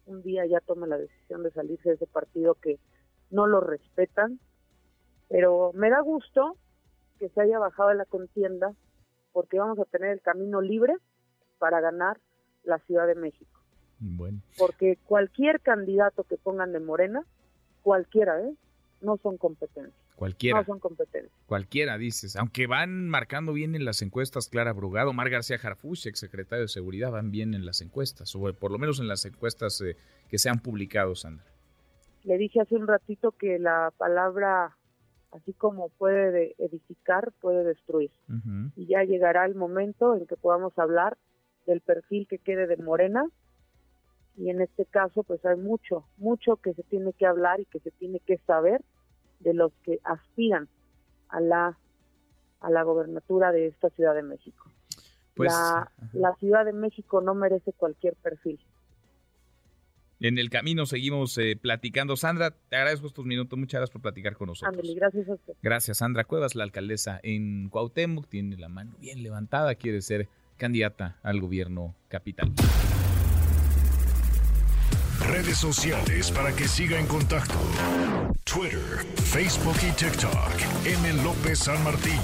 un 0.07 0.23
día 0.23 0.47
ya 0.47 0.59
tome 0.61 0.87
la 0.87 0.97
decisión 0.97 1.43
de 1.43 1.51
salirse 1.51 1.89
de 1.89 1.95
ese 1.95 2.07
partido 2.07 2.55
que 2.55 2.79
no 3.29 3.45
lo 3.45 3.61
respetan. 3.61 4.39
Pero 5.27 5.71
me 5.75 5.91
da 5.91 6.01
gusto 6.01 6.57
que 7.19 7.29
se 7.29 7.41
haya 7.41 7.59
bajado 7.59 7.89
de 7.89 7.95
la 7.95 8.05
contienda 8.05 8.73
porque 9.31 9.59
vamos 9.59 9.77
a 9.77 9.85
tener 9.85 10.09
el 10.09 10.21
camino 10.21 10.61
libre 10.61 10.95
para 11.59 11.81
ganar 11.81 12.19
la 12.63 12.79
Ciudad 12.79 13.07
de 13.07 13.15
México. 13.15 13.59
Bueno. 13.99 14.41
Porque 14.57 14.97
cualquier 15.05 15.59
candidato 15.59 16.23
que 16.23 16.37
pongan 16.37 16.71
de 16.71 16.79
Morena, 16.79 17.23
cualquiera, 17.81 18.41
¿eh? 18.41 18.53
No 19.01 19.17
son 19.17 19.37
competencias. 19.37 19.95
Cualquiera. 20.15 20.59
No 20.59 20.65
son 20.65 20.79
competencias. 20.79 21.31
Cualquiera, 21.45 21.97
dices. 21.97 22.35
Aunque 22.35 22.67
van 22.67 23.07
marcando 23.07 23.53
bien 23.53 23.75
en 23.75 23.85
las 23.85 24.01
encuestas 24.01 24.49
Clara 24.49 24.73
Brugado, 24.73 25.13
Mar 25.13 25.29
García 25.29 25.57
Harfuch, 25.61 26.07
exsecretario 26.07 26.63
de 26.63 26.67
Seguridad, 26.67 27.11
van 27.11 27.31
bien 27.31 27.53
en 27.53 27.65
las 27.65 27.81
encuestas, 27.81 28.35
o 28.35 28.53
por 28.53 28.71
lo 28.71 28.77
menos 28.77 28.99
en 28.99 29.07
las 29.07 29.23
encuestas 29.25 29.79
eh, 29.81 29.95
que 30.29 30.37
se 30.37 30.49
han 30.49 30.59
publicado, 30.59 31.15
Sandra. 31.15 31.45
Le 32.23 32.37
dije 32.37 32.59
hace 32.59 32.75
un 32.75 32.87
ratito 32.87 33.31
que 33.31 33.59
la 33.59 33.93
palabra, 33.97 34.75
así 35.31 35.53
como 35.53 35.87
puede 35.89 36.53
edificar, 36.57 37.31
puede 37.39 37.63
destruir. 37.63 38.11
Y 38.75 38.87
ya 38.87 39.03
llegará 39.03 39.45
el 39.45 39.55
momento 39.55 40.15
en 40.15 40.27
que 40.27 40.35
podamos 40.35 40.77
hablar 40.77 41.17
del 41.69 41.81
perfil 41.81 42.27
que 42.27 42.39
quede 42.39 42.65
de 42.65 42.77
Morena 42.77 43.23
y 44.35 44.49
en 44.49 44.59
este 44.61 44.85
caso 44.85 45.23
pues 45.23 45.45
hay 45.45 45.55
mucho, 45.55 46.05
mucho 46.17 46.57
que 46.57 46.73
se 46.73 46.83
tiene 46.83 47.13
que 47.13 47.27
hablar 47.27 47.59
y 47.59 47.65
que 47.65 47.79
se 47.79 47.91
tiene 47.91 48.19
que 48.19 48.37
saber 48.39 48.81
de 49.39 49.53
los 49.53 49.71
que 49.83 49.99
aspiran 50.03 50.67
a 51.29 51.39
la 51.39 51.77
a 52.59 52.69
la 52.69 52.83
gobernatura 52.83 53.51
de 53.53 53.67
esta 53.67 53.89
Ciudad 53.91 54.13
de 54.13 54.23
México. 54.23 54.69
Pues, 55.35 55.49
la, 55.49 55.89
la 56.11 56.35
Ciudad 56.35 56.65
de 56.65 56.73
México 56.73 57.21
no 57.21 57.33
merece 57.33 57.71
cualquier 57.71 58.15
perfil. 58.15 58.59
En 60.19 60.37
el 60.37 60.49
camino 60.49 60.85
seguimos 60.85 61.37
eh, 61.37 61.55
platicando. 61.55 62.17
Sandra, 62.17 62.51
te 62.51 62.75
agradezco 62.75 63.07
estos 63.07 63.25
minutos. 63.25 63.57
Muchas 63.57 63.79
gracias 63.79 63.93
por 63.93 64.01
platicar 64.01 64.35
con 64.35 64.47
nosotros. 64.47 64.93
Gracias 64.93 65.29
a 65.29 65.35
usted. 65.35 65.53
Gracias, 65.61 65.99
Sandra 65.99 66.25
Cuevas, 66.25 66.55
la 66.55 66.65
alcaldesa 66.65 67.21
en 67.23 67.69
Cuauhtémoc. 67.69 68.27
Tiene 68.27 68.57
la 68.57 68.67
mano 68.67 68.91
bien 68.99 69.23
levantada, 69.23 69.75
quiere 69.75 70.01
ser 70.01 70.27
candidata 70.59 71.17
al 71.23 71.41
gobierno 71.41 71.95
capital 72.07 72.53
redes 75.29 75.57
sociales 75.57 76.31
para 76.31 76.55
que 76.55 76.67
siga 76.67 76.99
en 76.99 77.05
contacto: 77.05 77.55
Twitter, 78.43 79.05
Facebook 79.15 79.77
y 79.87 79.91
TikTok. 79.91 80.85
M. 80.85 81.23
López 81.23 81.59
San 81.59 81.83
Martín. 81.83 82.19